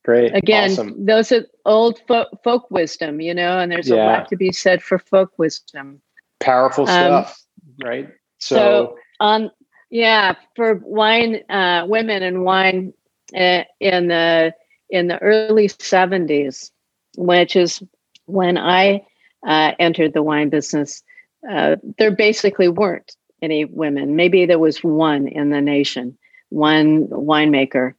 Great. 0.04 0.34
Again, 0.34 0.72
awesome. 0.72 1.06
those 1.06 1.30
are 1.30 1.46
old 1.64 2.00
folk, 2.08 2.28
folk 2.42 2.70
wisdom, 2.70 3.20
you 3.20 3.34
know, 3.34 3.58
and 3.58 3.70
there's 3.70 3.88
yeah. 3.88 3.94
a 3.94 4.04
lot 4.04 4.28
to 4.28 4.36
be 4.36 4.50
said 4.50 4.82
for 4.82 4.98
folk 4.98 5.30
wisdom. 5.38 6.00
Powerful 6.40 6.88
um, 6.88 6.88
stuff, 6.88 7.44
um, 7.64 7.88
right? 7.88 8.08
So, 8.38 8.56
so 8.56 8.96
on, 9.20 9.50
yeah, 9.90 10.34
for 10.56 10.80
wine, 10.82 11.42
uh, 11.48 11.86
women 11.86 12.24
and 12.24 12.42
wine 12.42 12.92
uh, 13.36 13.62
in 13.78 14.08
the 14.08 14.52
in 14.90 15.06
the 15.06 15.22
early 15.22 15.68
'70s, 15.68 16.72
which 17.16 17.54
is 17.54 17.80
when 18.26 18.58
I 18.58 19.06
uh, 19.46 19.72
entered 19.78 20.14
the 20.14 20.22
wine 20.22 20.48
business, 20.48 21.02
uh, 21.50 21.76
there 21.98 22.14
basically 22.14 22.68
weren't 22.68 23.16
any 23.40 23.64
women. 23.64 24.16
Maybe 24.16 24.46
there 24.46 24.58
was 24.58 24.84
one 24.84 25.26
in 25.26 25.50
the 25.50 25.60
nation, 25.60 26.16
one 26.50 27.08
winemaker 27.08 27.94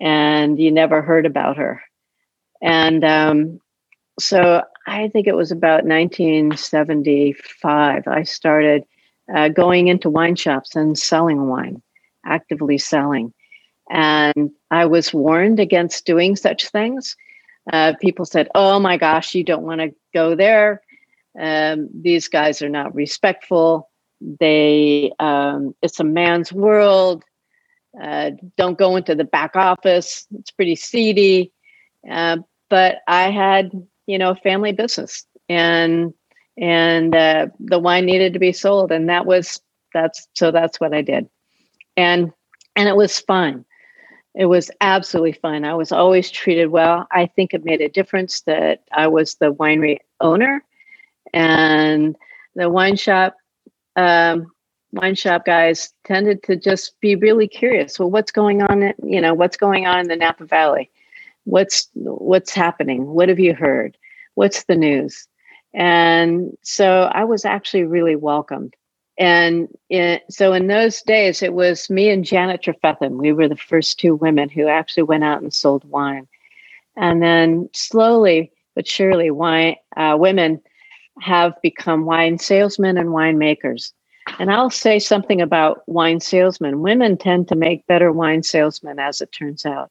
and 0.00 0.58
you 0.58 0.72
never 0.72 1.02
heard 1.02 1.26
about 1.26 1.58
her. 1.58 1.82
And 2.62 3.04
um, 3.04 3.60
so 4.18 4.62
I 4.86 5.08
think 5.08 5.26
it 5.26 5.36
was 5.36 5.52
about 5.52 5.84
1975, 5.84 8.08
I 8.08 8.22
started 8.22 8.84
uh, 9.32 9.48
going 9.48 9.88
into 9.88 10.10
wine 10.10 10.36
shops 10.36 10.74
and 10.74 10.98
selling 10.98 11.48
wine, 11.48 11.82
actively 12.24 12.78
selling. 12.78 13.32
And 13.90 14.50
I 14.70 14.86
was 14.86 15.12
warned 15.12 15.60
against 15.60 16.06
doing 16.06 16.36
such 16.36 16.68
things. 16.68 17.14
Uh, 17.72 17.94
people 18.00 18.24
said, 18.24 18.48
Oh 18.54 18.78
my 18.78 18.96
gosh, 18.96 19.34
you 19.34 19.44
don't 19.44 19.62
want 19.62 19.80
to 19.80 19.94
go 20.14 20.34
there. 20.34 20.82
Um, 21.38 21.88
these 21.94 22.28
guys 22.28 22.62
are 22.62 22.68
not 22.68 22.94
respectful. 22.94 23.90
They, 24.20 25.12
um, 25.18 25.74
it's 25.82 26.00
a 26.00 26.04
man's 26.04 26.52
world. 26.52 27.24
Uh, 28.00 28.32
don't 28.56 28.78
go 28.78 28.96
into 28.96 29.14
the 29.14 29.24
back 29.24 29.56
office. 29.56 30.26
It's 30.38 30.50
pretty 30.50 30.76
seedy. 30.76 31.52
Uh, 32.08 32.38
but 32.68 32.98
I 33.06 33.30
had, 33.30 33.70
you 34.06 34.18
know, 34.18 34.34
family 34.34 34.72
business, 34.72 35.26
and 35.48 36.14
and 36.56 37.14
uh, 37.14 37.48
the 37.58 37.78
wine 37.78 38.06
needed 38.06 38.32
to 38.34 38.38
be 38.38 38.52
sold, 38.52 38.92
and 38.92 39.08
that 39.08 39.26
was 39.26 39.60
that's 39.92 40.28
so 40.34 40.50
that's 40.50 40.80
what 40.80 40.94
I 40.94 41.02
did, 41.02 41.28
and 41.96 42.32
and 42.76 42.88
it 42.88 42.96
was 42.96 43.18
fun. 43.20 43.64
It 44.34 44.46
was 44.46 44.70
absolutely 44.80 45.32
fun. 45.32 45.64
I 45.64 45.74
was 45.74 45.90
always 45.92 46.30
treated 46.30 46.68
well. 46.68 47.06
I 47.10 47.26
think 47.26 47.52
it 47.52 47.64
made 47.64 47.80
a 47.80 47.88
difference 47.88 48.42
that 48.42 48.82
I 48.92 49.08
was 49.08 49.34
the 49.34 49.52
winery 49.52 49.98
owner 50.20 50.64
and 51.32 52.16
the 52.54 52.70
wine 52.70 52.96
shop 52.96 53.36
um, 53.96 54.46
wine 54.92 55.14
shop 55.14 55.44
guys 55.44 55.92
tended 56.04 56.42
to 56.44 56.56
just 56.56 56.98
be 57.00 57.16
really 57.16 57.48
curious. 57.48 57.98
Well, 57.98 58.10
what's 58.10 58.32
going 58.32 58.62
on? 58.62 58.92
You 59.02 59.20
know, 59.20 59.34
what's 59.34 59.56
going 59.56 59.86
on 59.86 60.00
in 60.00 60.08
the 60.08 60.16
Napa 60.16 60.44
Valley? 60.44 60.90
What's 61.44 61.88
what's 61.94 62.54
happening? 62.54 63.06
What 63.06 63.28
have 63.28 63.40
you 63.40 63.54
heard? 63.54 63.96
What's 64.34 64.64
the 64.64 64.76
news? 64.76 65.26
And 65.72 66.56
so 66.62 67.10
I 67.12 67.24
was 67.24 67.44
actually 67.44 67.84
really 67.84 68.16
welcomed. 68.16 68.74
And 69.20 69.68
in, 69.90 70.18
so 70.30 70.54
in 70.54 70.66
those 70.66 71.02
days, 71.02 71.42
it 71.42 71.52
was 71.52 71.90
me 71.90 72.08
and 72.08 72.24
Janet 72.24 72.62
Trefethen. 72.62 73.18
We 73.18 73.32
were 73.32 73.48
the 73.48 73.56
first 73.56 74.00
two 74.00 74.14
women 74.14 74.48
who 74.48 74.66
actually 74.66 75.02
went 75.02 75.24
out 75.24 75.42
and 75.42 75.52
sold 75.52 75.84
wine. 75.84 76.26
And 76.96 77.22
then 77.22 77.68
slowly 77.74 78.50
but 78.74 78.88
surely, 78.88 79.30
wine 79.30 79.76
uh, 79.96 80.16
women 80.18 80.60
have 81.20 81.60
become 81.60 82.06
wine 82.06 82.38
salesmen 82.38 82.96
and 82.96 83.10
winemakers. 83.10 83.92
And 84.38 84.50
I'll 84.50 84.70
say 84.70 84.98
something 84.98 85.40
about 85.40 85.86
wine 85.86 86.20
salesmen. 86.20 86.80
Women 86.80 87.18
tend 87.18 87.48
to 87.48 87.56
make 87.56 87.86
better 87.86 88.12
wine 88.12 88.42
salesmen, 88.42 88.98
as 88.98 89.20
it 89.20 89.32
turns 89.32 89.66
out. 89.66 89.90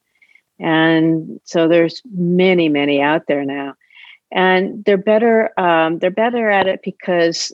And 0.60 1.40
so 1.44 1.68
there's 1.68 2.02
many, 2.16 2.68
many 2.68 3.00
out 3.00 3.28
there 3.28 3.46
now, 3.46 3.76
and 4.32 4.84
they're 4.86 4.98
better. 4.98 5.52
Um, 5.60 6.00
they're 6.00 6.10
better 6.10 6.50
at 6.50 6.68
it 6.68 6.82
because 6.84 7.54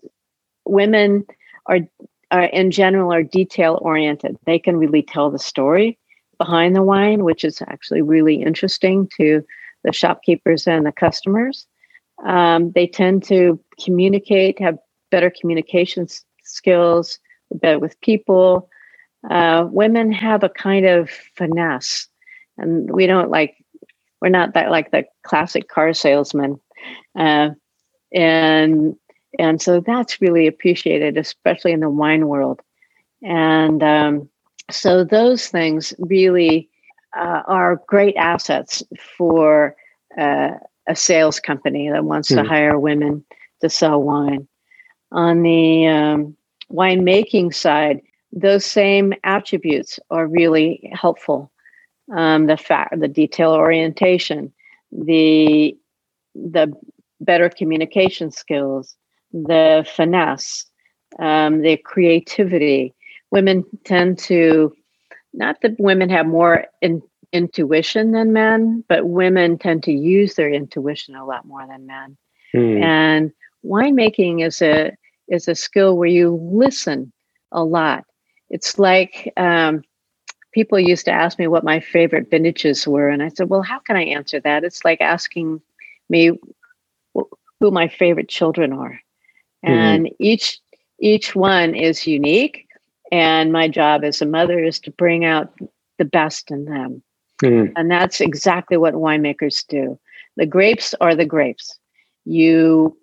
women 0.65 1.25
are, 1.67 1.79
are, 2.31 2.45
in 2.45 2.71
general, 2.71 3.13
are 3.13 3.23
detail 3.23 3.79
oriented. 3.81 4.37
They 4.45 4.59
can 4.59 4.77
really 4.77 5.03
tell 5.03 5.31
the 5.31 5.39
story 5.39 5.97
behind 6.37 6.75
the 6.75 6.83
wine, 6.83 7.23
which 7.23 7.43
is 7.43 7.61
actually 7.67 8.01
really 8.01 8.41
interesting 8.41 9.09
to 9.17 9.43
the 9.83 9.93
shopkeepers 9.93 10.67
and 10.67 10.85
the 10.85 10.91
customers. 10.91 11.67
Um, 12.23 12.71
they 12.71 12.87
tend 12.87 13.23
to 13.25 13.59
communicate, 13.83 14.59
have 14.59 14.77
better 15.11 15.31
communications 15.39 16.23
skills, 16.43 17.19
better 17.51 17.79
with 17.79 17.99
people. 18.01 18.69
Uh, 19.29 19.67
women 19.69 20.11
have 20.11 20.43
a 20.43 20.49
kind 20.49 20.85
of 20.85 21.09
finesse, 21.09 22.07
and 22.57 22.91
we 22.91 23.07
don't 23.07 23.29
like. 23.29 23.55
We're 24.21 24.29
not 24.29 24.53
that 24.53 24.71
like 24.71 24.91
the 24.91 25.05
classic 25.23 25.67
car 25.67 25.93
salesman, 25.93 26.59
uh, 27.17 27.49
and 28.13 28.95
and 29.39 29.61
so 29.61 29.79
that's 29.79 30.21
really 30.21 30.47
appreciated, 30.47 31.17
especially 31.17 31.71
in 31.71 31.79
the 31.79 31.89
wine 31.89 32.27
world. 32.27 32.61
And 33.23 33.81
um, 33.83 34.29
so 34.71 35.03
those 35.03 35.47
things 35.47 35.93
really 35.99 36.69
uh, 37.17 37.41
are 37.47 37.81
great 37.87 38.15
assets 38.17 38.83
for 39.17 39.75
uh, 40.17 40.51
a 40.87 40.95
sales 40.95 41.39
company 41.39 41.89
that 41.89 42.05
wants 42.05 42.31
mm. 42.31 42.35
to 42.35 42.41
hmm. 42.43 42.47
hire 42.47 42.79
women 42.79 43.25
to 43.61 43.69
sell 43.69 44.01
wine. 44.01 44.47
On 45.11 45.41
the 45.41 45.87
um, 45.87 46.37
winemaking 46.71 47.53
side, 47.53 48.01
those 48.31 48.65
same 48.65 49.13
attributes 49.23 49.99
are 50.09 50.27
really 50.27 50.91
helpful. 50.93 51.51
Um, 52.13 52.47
the 52.47 52.57
fact, 52.57 52.99
the 52.99 53.07
detail 53.07 53.51
orientation, 53.51 54.53
the 54.91 55.75
the 56.35 56.71
better 57.21 57.49
communication 57.49 58.29
skills, 58.29 58.95
the 59.33 59.85
finesse, 59.95 60.65
um, 61.19 61.61
the 61.61 61.77
creativity. 61.77 62.93
Women 63.31 63.63
tend 63.83 64.19
to, 64.19 64.73
not 65.33 65.61
that 65.61 65.79
women 65.79 66.09
have 66.09 66.25
more 66.25 66.65
in, 66.81 67.01
intuition 67.31 68.11
than 68.11 68.33
men, 68.33 68.83
but 68.87 69.07
women 69.07 69.57
tend 69.57 69.83
to 69.83 69.91
use 69.91 70.35
their 70.35 70.51
intuition 70.51 71.15
a 71.15 71.25
lot 71.25 71.45
more 71.45 71.67
than 71.67 71.85
men. 71.85 72.17
Mm. 72.55 72.81
And 72.81 73.31
winemaking 73.65 74.45
is 74.45 74.61
a 74.61 74.91
is 75.27 75.47
a 75.47 75.55
skill 75.55 75.97
where 75.97 76.07
you 76.07 76.39
listen 76.53 77.11
a 77.51 77.63
lot. 77.63 78.05
It's 78.49 78.77
like 78.77 79.33
um, 79.37 79.81
people 80.53 80.79
used 80.79 81.05
to 81.05 81.11
ask 81.11 81.39
me 81.39 81.47
what 81.47 81.63
my 81.63 81.79
favorite 81.79 82.29
vintages 82.29 82.87
were, 82.87 83.09
and 83.09 83.21
I 83.23 83.29
said, 83.29 83.49
"Well, 83.49 83.63
how 83.63 83.79
can 83.79 83.97
I 83.97 84.03
answer 84.03 84.39
that?" 84.41 84.63
It's 84.63 84.85
like 84.85 85.01
asking 85.01 85.61
me 86.09 86.31
who 87.13 87.71
my 87.71 87.87
favorite 87.87 88.29
children 88.29 88.71
are, 88.73 88.99
mm-hmm. 89.63 89.73
and 89.73 90.09
each 90.19 90.59
each 90.99 91.35
one 91.35 91.75
is 91.75 92.07
unique. 92.07 92.67
And 93.11 93.51
my 93.51 93.67
job 93.67 94.03
as 94.03 94.21
a 94.21 94.25
mother 94.25 94.63
is 94.63 94.79
to 94.81 94.91
bring 94.91 95.25
out 95.25 95.53
the 95.99 96.05
best 96.05 96.49
in 96.49 96.65
them, 96.65 97.03
mm-hmm. 97.43 97.71
and 97.75 97.89
that's 97.89 98.19
exactly 98.19 98.77
what 98.77 98.95
winemakers 98.95 99.65
do. 99.67 99.99
The 100.37 100.45
grapes 100.45 100.95
are 100.99 101.15
the 101.15 101.25
grapes. 101.25 101.77
You 102.25 102.97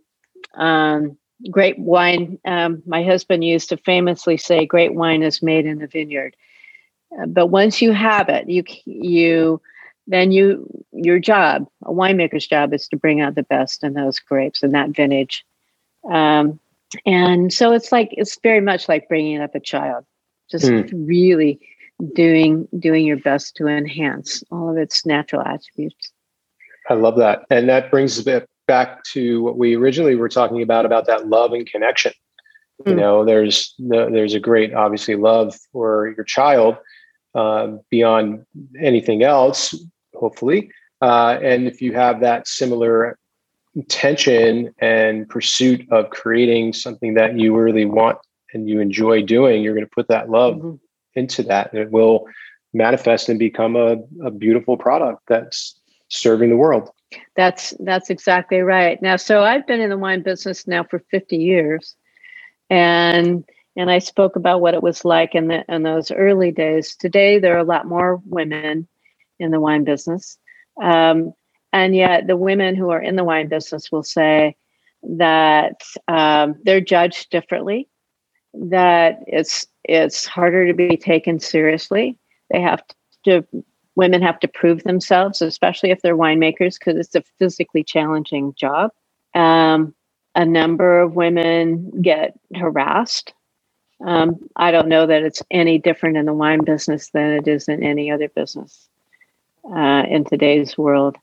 um, 0.55 1.17
great 1.51 1.79
wine. 1.79 2.39
Um, 2.45 2.83
my 2.87 3.03
husband 3.03 3.45
used 3.45 3.69
to 3.71 3.77
famously 3.77 4.37
say, 4.37 4.67
"Great 4.67 4.95
wine 4.95 5.23
is 5.23 5.43
made 5.43 5.67
in 5.67 5.79
the 5.79 5.87
vineyard." 5.87 6.37
Uh, 7.19 7.27
but 7.27 7.47
once 7.49 7.83
you 7.83 7.93
have 7.93 8.29
it, 8.29 8.49
you 8.49 8.65
you 8.85 9.61
then 10.07 10.33
you 10.33 10.85
your 10.93 11.19
job, 11.19 11.69
a 11.85 11.93
winemaker's 11.93 12.47
job, 12.47 12.75
is 12.75 12.89
to 12.89 12.97
bring 12.97 13.21
out 13.21 13.35
the 13.35 13.43
best 13.43 13.85
in 13.85 13.95
those 13.95 14.19
grapes 14.19 14.63
and 14.63 14.75
that 14.75 14.91
vintage. 14.91 15.45
Um, 16.11 16.59
and 17.07 17.53
so 17.53 17.73
it's 17.73 17.93
like 17.93 18.11
it's 18.13 18.39
very 18.43 18.61
much 18.61 18.89
like 18.89 19.09
bringing 19.09 19.41
up 19.41 19.55
a 19.55 19.61
child, 19.61 20.05
just 20.51 20.67
mm. 20.67 20.91
really 20.93 21.61
doing 22.15 22.69
doing 22.79 23.07
your 23.07 23.17
best 23.17 23.57
to 23.57 23.67
enhance 23.67 24.43
all 24.51 24.71
of 24.71 24.77
its 24.77 25.07
natural 25.07 25.43
attributes. 25.43 26.13
I 26.91 26.95
love 26.95 27.17
that, 27.17 27.45
and 27.51 27.69
that 27.69 27.91
brings 27.91 28.27
a 28.27 28.47
back 28.69 29.03
to 29.05 29.43
what 29.43 29.59
we 29.59 29.77
originally 29.77 30.15
were 30.15 30.29
talking 30.29 30.63
about 30.63 30.87
about 30.87 31.07
that 31.07 31.29
love 31.29 31.53
and 31.53 31.67
connection. 31.67 32.13
Mm. 32.83 32.87
You 32.87 32.93
hmm. 32.93 33.01
know, 33.01 33.25
there's 33.25 33.75
there's 33.79 34.35
a 34.35 34.41
great 34.41 34.75
obviously 34.75 35.17
love 35.17 35.55
for 35.73 36.13
your 36.17 36.25
child 36.25 36.77
uh, 37.35 37.73
beyond 37.91 38.45
anything 38.81 39.23
else, 39.23 39.75
hopefully. 40.15 40.71
Uh, 41.01 41.39
and 41.43 41.67
if 41.67 41.83
you 41.83 41.93
have 41.95 42.21
that 42.21 42.47
similar 42.47 43.19
intention 43.75 44.75
and 44.79 45.29
pursuit 45.29 45.87
of 45.91 46.11
creating 46.11 46.73
something 46.73 47.15
that 47.15 47.39
you 47.39 47.55
really 47.57 47.85
want 47.85 48.19
and 48.53 48.69
you 48.69 48.81
enjoy 48.81 49.23
doing, 49.23 49.63
you're 49.63 49.75
going 49.75 49.87
to 49.87 49.95
put 49.95 50.09
that 50.09 50.29
love 50.29 50.57
mm-hmm. 50.57 50.75
into 51.15 51.43
that, 51.45 51.73
and 51.73 51.81
it 51.81 51.91
will 51.91 52.27
manifest 52.75 53.29
and 53.29 53.39
become 53.39 53.77
a, 53.77 53.97
a 54.25 54.31
beautiful 54.31 54.77
product 54.77 55.23
that's 55.29 55.79
serving 56.09 56.51
the 56.51 56.57
world. 56.57 56.91
That's 57.37 57.75
that's 57.81 58.11
exactly 58.11 58.61
right. 58.61 59.01
Now, 59.03 59.17
so 59.17 59.43
I've 59.43 59.67
been 59.67 59.81
in 59.81 59.91
the 59.91 59.99
wine 59.99 60.23
business 60.23 60.67
now 60.67 60.85
for 60.85 60.99
50 61.11 61.37
years, 61.37 61.95
and 62.71 63.45
and 63.77 63.91
I 63.91 63.99
spoke 63.99 64.37
about 64.37 64.61
what 64.61 64.75
it 64.75 64.83
was 64.83 65.05
like 65.05 65.35
in 65.35 65.49
the 65.49 65.65
in 65.69 65.83
those 65.83 66.11
early 66.11 66.51
days. 66.51 66.97
Today, 66.97 67.39
there 67.39 67.55
are 67.55 67.61
a 67.61 67.65
lot 67.65 67.87
more 67.87 68.21
women 68.27 68.89
in 69.39 69.51
the 69.51 69.61
wine 69.61 69.85
business, 69.85 70.39
um, 70.81 71.33
and 71.73 71.97
yet 71.97 72.27
the 72.27 72.37
women 72.37 72.75
who 72.77 72.91
are 72.91 73.03
in 73.03 73.17
the 73.17 73.25
wine 73.25 73.49
business 73.49 73.93
will 73.93 74.03
say 74.05 74.57
that 75.03 75.83
um, 76.09 76.57
they're 76.65 76.81
judged 76.81 77.31
differently, 77.31 77.89
that 78.55 79.21
it's 79.27 79.67
it's 79.85 80.27
harder 80.27 80.67
to 80.67 80.75
be 80.75 80.97
taken 80.97 81.41
seriously. 81.41 82.19
They 82.51 82.61
have 82.61 82.83
to 83.25 83.47
women 83.97 84.23
have 84.23 84.41
to 84.41 84.49
prove 84.49 84.83
themselves, 84.85 85.43
especially 85.43 85.91
if 85.91 86.03
they're 86.03 86.17
winemakers, 86.17 86.79
because 86.79 86.97
it's 86.99 87.15
a 87.15 87.23
physically 87.39 87.85
challenging 87.85 88.55
job. 88.55 88.91
Um, 89.35 89.95
a 90.35 90.45
number 90.47 91.01
of 91.01 91.15
women 91.17 92.03
get 92.03 92.39
harassed. 92.55 93.35
Um, 94.07 94.49
I 94.57 94.73
don't 94.73 94.89
know 94.89 95.07
that 95.07 95.23
it's 95.25 95.43
any 95.51 95.79
different 95.79 96.17
in 96.19 96.27
the 96.27 96.35
wine 96.35 96.65
business 96.65 97.11
than 97.13 97.33
it 97.33 97.49
is 97.49 97.69
in 97.69 97.83
any 97.83 98.11
other 98.11 98.29
business 98.29 98.89
uh, 99.75 100.05
in 100.09 100.25
today's 100.25 100.79
world. 100.79 101.17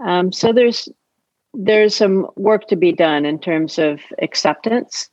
Um, 0.00 0.32
so 0.32 0.52
there's 0.52 0.88
there's 1.54 1.94
some 1.94 2.26
work 2.36 2.66
to 2.68 2.76
be 2.76 2.92
done 2.92 3.24
in 3.26 3.38
terms 3.38 3.78
of 3.78 4.00
acceptance 4.20 5.10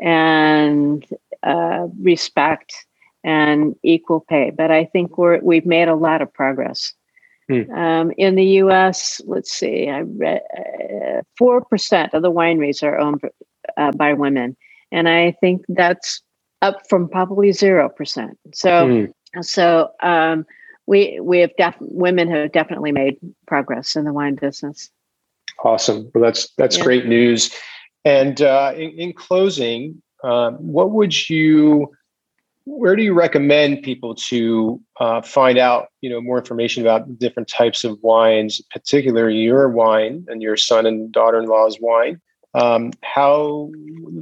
and 0.00 1.06
uh, 1.42 1.86
respect 2.00 2.72
and 3.24 3.74
equal 3.82 4.20
pay. 4.20 4.50
But 4.50 4.70
I 4.70 4.84
think 4.86 5.18
we're 5.18 5.40
we've 5.40 5.66
made 5.66 5.88
a 5.88 5.94
lot 5.94 6.22
of 6.22 6.32
progress. 6.32 6.92
Hmm. 7.48 7.70
Um, 7.72 8.12
in 8.16 8.36
the 8.36 8.44
U.S., 8.44 9.20
let's 9.26 9.52
see, 9.52 9.88
I 9.88 10.00
read 10.00 10.42
uh, 10.56 11.22
four 11.36 11.58
uh, 11.58 11.64
percent 11.64 12.14
of 12.14 12.22
the 12.22 12.30
wineries 12.30 12.82
are 12.82 12.98
owned 12.98 13.20
uh, 13.76 13.92
by 13.92 14.12
women, 14.12 14.56
and 14.92 15.08
I 15.08 15.32
think 15.40 15.64
that's 15.68 16.22
up 16.62 16.88
from 16.88 17.08
probably 17.08 17.52
zero 17.52 17.88
percent. 17.88 18.38
So, 18.54 18.88
hmm. 19.34 19.40
so 19.40 19.90
um, 20.00 20.46
we 20.86 21.20
we 21.20 21.38
have 21.40 21.50
def- 21.56 21.76
women 21.80 22.30
have 22.30 22.52
definitely 22.52 22.92
made 22.92 23.16
progress 23.46 23.96
in 23.96 24.04
the 24.04 24.12
wine 24.12 24.34
business. 24.34 24.90
Awesome. 25.64 26.10
Well, 26.14 26.24
that's 26.24 26.48
that's 26.58 26.78
yeah. 26.78 26.84
great 26.84 27.06
news. 27.06 27.54
And 28.04 28.42
uh, 28.42 28.72
in, 28.74 28.90
in, 28.90 29.12
closing, 29.12 30.02
um, 30.24 30.54
what 30.56 30.90
would 30.90 31.28
you 31.30 31.92
where 32.64 32.94
do 32.94 33.02
you 33.02 33.12
recommend 33.12 33.82
people 33.82 34.14
to 34.14 34.80
uh, 35.00 35.20
find 35.22 35.58
out 35.58 35.88
you 36.00 36.10
know 36.10 36.20
more 36.20 36.38
information 36.38 36.82
about 36.82 37.18
different 37.18 37.48
types 37.48 37.84
of 37.84 37.98
wines 38.02 38.60
particularly 38.70 39.36
your 39.36 39.68
wine 39.68 40.24
and 40.28 40.42
your 40.42 40.56
son 40.56 40.86
and 40.86 41.10
daughter-in-law's 41.12 41.78
wine 41.80 42.20
um, 42.54 42.92
how 43.02 43.70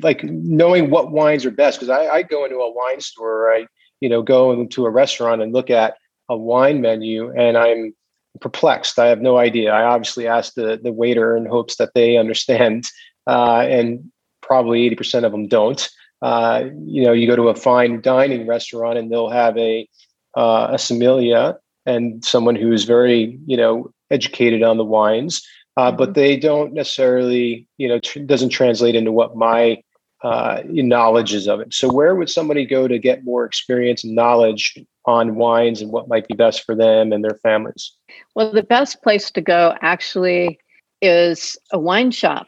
like 0.01 0.23
knowing 0.25 0.91
what 0.91 1.11
wines 1.11 1.45
are 1.45 1.51
best 1.51 1.81
because 1.81 1.91
I, 1.91 2.07
I, 2.07 2.23
go 2.23 2.45
into 2.45 2.57
a 2.57 2.73
wine 2.73 3.01
store 3.01 3.53
i 3.53 3.67
you 4.01 4.09
know 4.09 4.23
go 4.23 4.53
into 4.53 4.87
a 4.87 4.91
restaurant 4.91 5.43
and 5.43 5.53
look 5.53 5.69
at 5.69 5.97
a 6.31 6.37
wine 6.37 6.81
menu 6.81 7.31
and 7.37 7.59
i'm 7.59 7.95
perplexed 8.41 8.99
i 8.99 9.07
have 9.07 9.21
no 9.21 9.37
idea 9.37 9.73
i 9.73 9.83
obviously 9.85 10.27
ask 10.27 10.55
the, 10.55 10.81
the 10.83 10.93
waiter 10.93 11.37
in 11.37 11.45
hopes 11.45 11.77
that 11.77 11.93
they 11.95 12.17
understand 12.17 12.87
uh, 13.27 13.61
and 13.69 14.11
probably 14.41 14.89
80% 14.91 15.25
of 15.25 15.33
them 15.33 15.47
don't 15.47 15.91
uh, 16.23 16.65
you 16.85 17.03
know, 17.03 17.13
you 17.13 17.27
go 17.27 17.37
to 17.37 17.49
a 17.49 17.55
fine 17.55 18.01
dining 18.01 18.47
restaurant 18.47 18.99
and 18.99 19.11
they'll 19.11 19.31
have 19.31 19.57
a 19.57 19.89
uh, 20.37 20.69
a 20.73 20.79
sommelier 20.79 21.59
and 21.87 22.25
someone 22.25 22.55
who's 22.55 22.85
very 22.85 23.39
you 23.47 23.57
know 23.57 23.91
educated 24.11 24.63
on 24.63 24.77
the 24.77 24.85
wines, 24.85 25.47
uh, 25.77 25.91
but 25.91 26.11
mm-hmm. 26.11 26.21
they 26.21 26.37
don't 26.37 26.75
necessarily 26.75 27.67
you 27.79 27.89
know 27.89 27.99
tr- 27.99 28.21
doesn't 28.21 28.51
translate 28.51 28.95
into 28.95 29.13
what 29.13 29.37
my 29.37 29.83
uh, 30.23 30.63
knowledge 30.67 31.33
is 31.33 31.49
of 31.49 31.61
it. 31.61 31.73
So 31.73 31.91
where 31.91 32.15
would 32.15 32.29
somebody 32.29 32.67
go 32.67 32.87
to 32.87 32.99
get 32.99 33.25
more 33.25 33.47
experience 33.47 34.05
and 34.05 34.15
knowledge 34.15 34.79
on 35.07 35.37
wines 35.37 35.81
and 35.81 35.91
what 35.91 36.09
might 36.09 36.29
be 36.29 36.35
best 36.35 36.65
for 36.65 36.75
them 36.75 37.13
and 37.13 37.25
their 37.25 37.39
families? 37.43 37.93
Well, 38.35 38.53
the 38.53 38.63
best 38.63 39.03
place 39.03 39.31
to 39.33 39.41
go 39.41 39.75
actually 39.81 40.59
is 41.01 41.57
a 41.73 41.79
wine 41.79 42.11
shop 42.11 42.47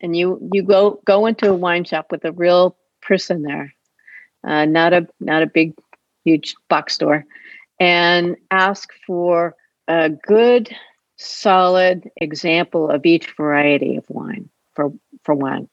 and 0.00 0.16
you 0.16 0.38
you 0.52 0.62
go 0.62 1.00
go 1.04 1.26
into 1.26 1.50
a 1.50 1.54
wine 1.54 1.84
shop 1.84 2.06
with 2.10 2.24
a 2.24 2.32
real 2.32 2.76
person 3.02 3.42
there, 3.42 3.74
uh, 4.44 4.64
not 4.64 4.92
a 4.92 5.06
not 5.20 5.42
a 5.42 5.46
big, 5.46 5.74
huge 6.24 6.54
box 6.68 6.94
store, 6.94 7.24
and 7.78 8.36
ask 8.50 8.90
for 9.06 9.54
a 9.88 10.08
good, 10.08 10.74
solid 11.16 12.10
example 12.16 12.90
of 12.90 13.04
each 13.04 13.34
variety 13.36 13.96
of 13.96 14.04
wine 14.08 14.48
for 14.74 14.92
for 15.24 15.34
one, 15.34 15.68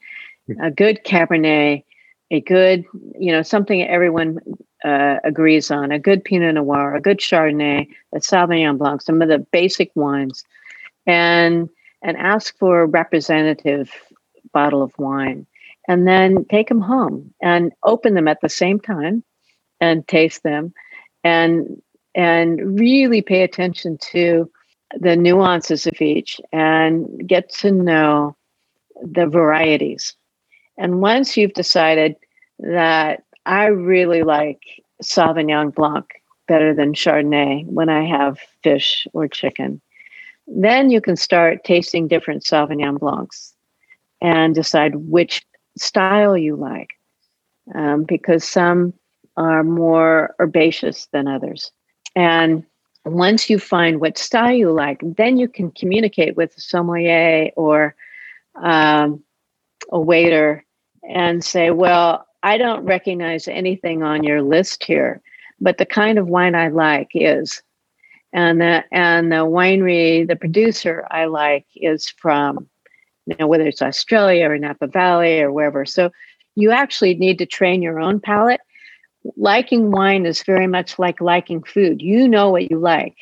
hmm. 0.48 0.60
a 0.62 0.72
good 0.72 1.04
Cabernet, 1.06 1.84
a 2.32 2.42
good 2.42 2.84
you 3.18 3.32
know 3.32 3.42
something 3.42 3.88
everyone 3.88 4.40
uh, 4.84 5.18
agrees 5.24 5.72
on, 5.72 5.92
a 5.92 6.00
good 6.00 6.24
Pinot 6.24 6.56
Noir, 6.56 6.96
a 6.96 7.02
good 7.02 7.18
Chardonnay, 7.20 7.88
a 8.14 8.18
Sauvignon 8.20 8.78
Blanc, 8.78 9.02
some 9.02 9.22
of 9.22 9.28
the 9.28 9.40
basic 9.40 9.92
wines, 9.96 10.44
and 11.06 11.70
and 12.04 12.18
ask 12.18 12.58
for 12.58 12.82
a 12.82 12.88
representative 12.88 13.92
bottle 14.54 14.82
of 14.84 14.98
wine 14.98 15.46
and 15.88 16.08
then 16.08 16.46
take 16.46 16.68
them 16.68 16.82
home 16.82 17.34
and 17.42 17.72
open 17.84 18.14
them 18.14 18.28
at 18.28 18.42
the 18.42 18.50
same 18.50 18.80
time 18.80 19.24
and 19.82 20.08
taste 20.08 20.44
them 20.44 20.74
and 21.24 21.82
and 22.16 22.80
really 22.80 23.22
pay 23.22 23.44
attention 23.44 23.98
to 24.00 24.50
the 25.00 25.16
nuances 25.16 25.86
of 25.86 26.02
each 26.02 26.40
and 26.52 27.28
get 27.28 27.52
to 27.52 27.72
know 27.72 28.36
the 29.02 29.28
varieties 29.28 30.16
and 30.78 31.02
once 31.02 31.38
you've 31.38 31.54
decided 31.54 32.16
that 32.60 33.24
i 33.46 33.66
really 33.66 34.24
like 34.24 34.62
sauvignon 35.04 35.74
blanc 35.74 36.06
better 36.48 36.74
than 36.74 36.94
chardonnay 36.94 37.66
when 37.66 37.90
i 37.90 38.04
have 38.04 38.40
fish 38.64 39.08
or 39.14 39.28
chicken 39.28 39.82
then 40.48 40.90
you 40.90 41.02
can 41.02 41.16
start 41.16 41.64
tasting 41.64 42.08
different 42.08 42.44
sauvignon 42.44 42.98
blancs 43.00 43.54
and 44.22 44.56
decide 44.56 44.96
which 44.96 45.46
style 45.78 46.38
you 46.38 46.56
like, 46.56 46.92
um, 47.76 48.04
because 48.04 48.44
some 48.44 48.94
are 49.36 49.64
more 49.64 50.34
herbaceous 50.40 51.08
than 51.12 51.28
others. 51.28 51.72
And 52.16 52.64
once 53.06 53.50
you 53.50 53.60
find 53.60 54.00
what 54.00 54.18
style 54.18 54.52
you 54.54 54.72
like, 54.72 55.02
then 55.04 55.38
you 55.38 55.48
can 55.48 55.72
communicate 55.72 56.36
with 56.36 56.56
a 56.58 56.62
sommelier 56.62 57.52
or 57.56 57.96
um, 58.56 59.24
a 59.92 60.00
waiter 60.00 60.66
and 61.08 61.44
say, 61.44 61.72
Well, 61.72 62.26
I 62.44 62.58
don't 62.58 62.86
recognize 62.86 63.48
anything 63.48 64.04
on 64.04 64.24
your 64.24 64.42
list 64.42 64.84
here, 64.84 65.22
but 65.60 65.78
the 65.78 65.86
kind 65.86 66.18
of 66.18 66.28
wine 66.28 66.56
I 66.56 66.70
like 66.70 67.10
is. 67.14 67.62
And 68.34 68.62
the, 68.62 68.84
and 68.92 69.32
the 69.32 69.38
winery, 69.38 70.28
the 70.28 70.36
producer 70.36 71.08
I 71.10 71.26
like 71.26 71.66
is 71.76 72.10
from 72.10 72.68
you 73.28 73.36
know, 73.40 73.48
whether 73.48 73.68
it's 73.68 73.82
Australia 73.82 74.50
or 74.50 74.58
Napa 74.58 74.88
Valley 74.88 75.42
or 75.42 75.52
wherever. 75.52 75.86
So 75.86 76.12
you 76.56 76.72
actually 76.72 77.14
need 77.16 77.38
to 77.40 77.46
train 77.46 77.82
your 77.82 78.00
own 78.00 78.20
palate. 78.20 78.62
Liking 79.36 79.92
wine 79.92 80.26
is 80.26 80.44
very 80.44 80.68
much 80.68 80.98
like 80.98 81.20
liking 81.20 81.62
food. 81.62 82.02
You 82.02 82.28
know 82.28 82.50
what 82.50 82.72
you 82.72 82.80
like, 82.80 83.18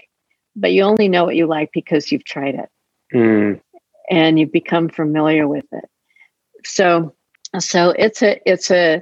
but 0.56 0.72
you 0.72 0.84
only 0.84 1.10
know 1.10 1.26
what 1.26 1.36
you 1.36 1.48
like 1.48 1.72
because 1.74 2.12
you've 2.12 2.24
tried 2.24 2.56
it 2.56 2.70
mm. 3.14 3.60
and 4.12 4.38
you've 4.38 4.52
become 4.52 4.90
familiar 4.90 5.48
with 5.48 5.66
it. 5.72 5.86
So, 6.64 7.15
so 7.60 7.92
it's 7.92 8.22
a 8.22 8.40
it's 8.50 8.72
a 8.72 9.02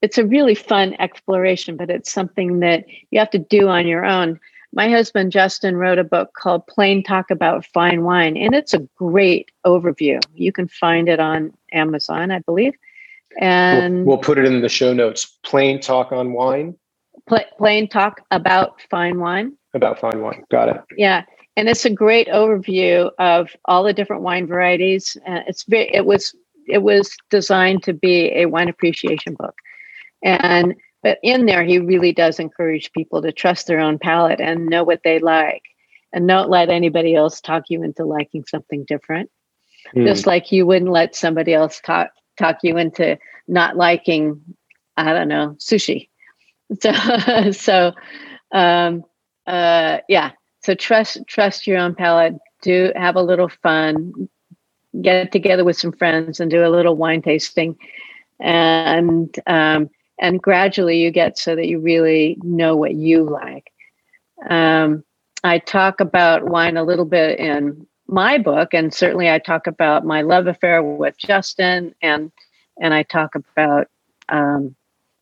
it's 0.00 0.18
a 0.18 0.26
really 0.26 0.54
fun 0.54 0.94
exploration, 0.98 1.76
but 1.76 1.90
it's 1.90 2.12
something 2.12 2.60
that 2.60 2.84
you 3.10 3.18
have 3.18 3.30
to 3.30 3.38
do 3.38 3.68
on 3.68 3.86
your 3.86 4.04
own 4.04 4.40
my 4.74 4.88
husband 4.88 5.32
Justin 5.32 5.76
wrote 5.76 5.98
a 5.98 6.04
book 6.04 6.32
called 6.34 6.66
Plain 6.66 7.02
Talk 7.02 7.30
About 7.30 7.66
Fine 7.66 8.04
Wine, 8.04 8.36
and 8.36 8.54
it's 8.54 8.72
a 8.72 8.78
great 8.96 9.50
overview. 9.66 10.20
You 10.34 10.50
can 10.52 10.66
find 10.66 11.08
it 11.08 11.20
on 11.20 11.52
Amazon, 11.72 12.30
I 12.30 12.38
believe. 12.40 12.74
And 13.38 14.06
we'll, 14.06 14.16
we'll 14.16 14.24
put 14.24 14.38
it 14.38 14.46
in 14.46 14.60
the 14.62 14.68
show 14.68 14.92
notes. 14.92 15.38
Plain 15.42 15.80
Talk 15.80 16.12
on 16.12 16.32
Wine. 16.32 16.76
Pl- 17.26 17.44
plain 17.58 17.88
Talk 17.88 18.22
About 18.30 18.80
Fine 18.90 19.20
Wine. 19.20 19.56
About 19.74 19.98
fine 19.98 20.20
wine. 20.20 20.44
Got 20.50 20.68
it. 20.68 20.82
Yeah, 20.98 21.24
and 21.56 21.66
it's 21.68 21.86
a 21.86 21.90
great 21.90 22.28
overview 22.28 23.10
of 23.18 23.56
all 23.64 23.84
the 23.84 23.94
different 23.94 24.22
wine 24.22 24.46
varieties. 24.46 25.16
Uh, 25.26 25.40
it's 25.46 25.64
very, 25.64 25.94
it 25.94 26.04
was 26.04 26.34
it 26.68 26.82
was 26.82 27.16
designed 27.30 27.82
to 27.84 27.92
be 27.92 28.32
a 28.34 28.46
wine 28.46 28.68
appreciation 28.68 29.34
book, 29.38 29.54
and 30.22 30.74
but 31.02 31.18
in 31.22 31.46
there, 31.46 31.64
he 31.64 31.78
really 31.78 32.12
does 32.12 32.38
encourage 32.38 32.92
people 32.92 33.22
to 33.22 33.32
trust 33.32 33.66
their 33.66 33.80
own 33.80 33.98
palate 33.98 34.40
and 34.40 34.66
know 34.66 34.84
what 34.84 35.00
they 35.02 35.18
like 35.18 35.62
and 36.12 36.28
don't 36.28 36.50
let 36.50 36.68
anybody 36.68 37.14
else 37.14 37.40
talk 37.40 37.64
you 37.68 37.82
into 37.82 38.04
liking 38.04 38.44
something 38.46 38.84
different. 38.84 39.30
Mm. 39.96 40.06
Just 40.06 40.26
like 40.26 40.52
you 40.52 40.66
wouldn't 40.66 40.90
let 40.90 41.16
somebody 41.16 41.54
else 41.54 41.80
talk 41.80 42.10
talk 42.38 42.58
you 42.62 42.76
into 42.76 43.18
not 43.48 43.76
liking, 43.76 44.40
I 44.96 45.12
don't 45.12 45.28
know, 45.28 45.56
sushi. 45.58 46.08
So 46.80 47.50
so 47.50 47.92
um 48.52 49.04
uh 49.46 49.98
yeah. 50.08 50.30
So 50.62 50.74
trust 50.74 51.18
trust 51.26 51.66
your 51.66 51.78
own 51.78 51.94
palate. 51.94 52.34
Do 52.62 52.92
have 52.96 53.16
a 53.16 53.22
little 53.22 53.48
fun. 53.48 54.28
Get 55.00 55.32
together 55.32 55.64
with 55.64 55.76
some 55.78 55.92
friends 55.92 56.38
and 56.40 56.50
do 56.50 56.64
a 56.64 56.68
little 56.68 56.96
wine 56.96 57.22
tasting. 57.22 57.76
And 58.40 59.34
um 59.46 59.90
and 60.18 60.40
gradually 60.40 60.98
you 60.98 61.10
get 61.10 61.38
so 61.38 61.56
that 61.56 61.66
you 61.66 61.80
really 61.80 62.38
know 62.42 62.76
what 62.76 62.94
you 62.94 63.24
like. 63.24 63.72
Um, 64.48 65.04
I 65.44 65.58
talk 65.58 66.00
about 66.00 66.44
wine 66.44 66.76
a 66.76 66.84
little 66.84 67.04
bit 67.04 67.38
in 67.38 67.86
my 68.06 68.38
book, 68.38 68.72
and 68.72 68.94
certainly 68.94 69.30
I 69.30 69.38
talk 69.38 69.66
about 69.66 70.04
my 70.06 70.22
love 70.22 70.46
affair 70.46 70.82
with 70.82 71.18
Justin, 71.18 71.94
and 72.02 72.30
and 72.80 72.94
I 72.94 73.02
talk 73.02 73.34
about 73.34 73.88
um, 74.28 74.74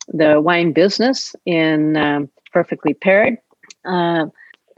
the 0.09 0.41
wine 0.41 0.73
business 0.73 1.35
in 1.47 1.97
um, 1.97 2.29
Perfectly 2.53 2.95
Paired, 2.95 3.39
uh, 3.85 4.27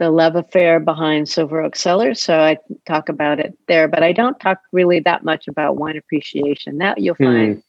the 0.03 0.11
love 0.11 0.35
affair 0.35 0.81
behind 0.81 1.29
Silver 1.29 1.63
Oak 1.63 1.77
Cellars. 1.77 2.21
So 2.21 2.41
I 2.41 2.59
talk 2.87 3.09
about 3.09 3.39
it 3.39 3.57
there, 3.69 3.87
but 3.87 4.03
I 4.03 4.13
don't 4.13 4.39
talk 4.41 4.59
really 4.73 4.99
that 4.99 5.23
much 5.23 5.47
about 5.47 5.77
wine 5.77 5.97
appreciation. 5.97 6.79
That 6.79 6.99
you'll 6.99 7.15
hmm. 7.15 7.25
find 7.25 7.63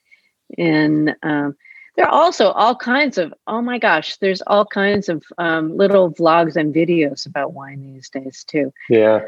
in 0.58 1.16
um, 1.22 1.56
there 1.96 2.06
are 2.08 2.12
also 2.12 2.50
all 2.52 2.76
kinds 2.76 3.20
of 3.20 3.34
oh 3.46 3.62
my 3.62 3.78
gosh 3.78 4.18
there's 4.18 4.42
all 4.48 4.66
kinds 4.66 5.10
of 5.10 5.24
um, 5.38 5.78
little 5.78 6.12
vlogs 6.12 6.56
and 6.56 6.74
videos 6.74 7.28
about 7.28 7.54
wine 7.54 7.82
these 7.82 8.10
days 8.10 8.44
too 8.44 8.72
yeah 8.90 9.22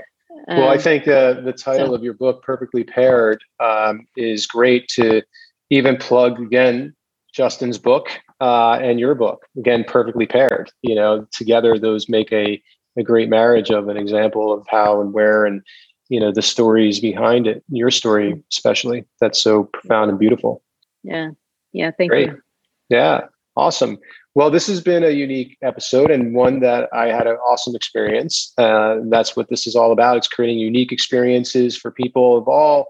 well 0.47 0.69
i 0.69 0.75
um, 0.75 0.79
think 0.79 1.07
uh, 1.07 1.33
the 1.41 1.53
title 1.53 1.87
so. 1.87 1.93
of 1.93 2.03
your 2.03 2.13
book 2.13 2.43
perfectly 2.43 2.83
paired 2.83 3.43
um, 3.59 4.07
is 4.17 4.45
great 4.45 4.87
to 4.87 5.21
even 5.69 5.97
plug 5.97 6.39
again 6.39 6.95
justin's 7.33 7.77
book 7.77 8.09
uh, 8.41 8.73
and 8.81 8.99
your 8.99 9.15
book 9.15 9.45
again 9.57 9.83
perfectly 9.87 10.25
paired 10.25 10.71
you 10.81 10.95
know 10.95 11.25
together 11.31 11.79
those 11.79 12.09
make 12.09 12.31
a, 12.31 12.61
a 12.97 13.03
great 13.03 13.29
marriage 13.29 13.69
of 13.69 13.87
an 13.87 13.97
example 13.97 14.53
of 14.53 14.65
how 14.69 15.01
and 15.01 15.13
where 15.13 15.45
and 15.45 15.61
you 16.09 16.19
know 16.19 16.31
the 16.31 16.41
stories 16.41 16.99
behind 16.99 17.47
it 17.47 17.63
your 17.69 17.91
story 17.91 18.41
especially 18.51 19.05
that's 19.19 19.41
so 19.41 19.63
profound 19.65 20.09
and 20.09 20.19
beautiful 20.19 20.61
yeah 21.03 21.29
yeah 21.73 21.91
thank 21.97 22.11
great. 22.11 22.27
you 22.27 22.41
yeah, 22.89 23.21
awesome. 23.55 23.97
Well, 24.35 24.51
this 24.51 24.67
has 24.67 24.81
been 24.81 25.03
a 25.03 25.11
unique 25.11 25.57
episode 25.61 26.11
and 26.11 26.35
one 26.35 26.59
that 26.59 26.89
I 26.93 27.07
had 27.07 27.25
an 27.25 27.37
awesome 27.37 27.75
experience. 27.75 28.53
Uh, 28.57 28.97
that's 29.05 29.35
what 29.35 29.49
this 29.49 29.65
is 29.65 29.75
all 29.75 29.91
about. 29.91 30.17
It's 30.17 30.27
creating 30.27 30.59
unique 30.59 30.91
experiences 30.91 31.77
for 31.77 31.91
people 31.91 32.37
of 32.37 32.47
all 32.47 32.87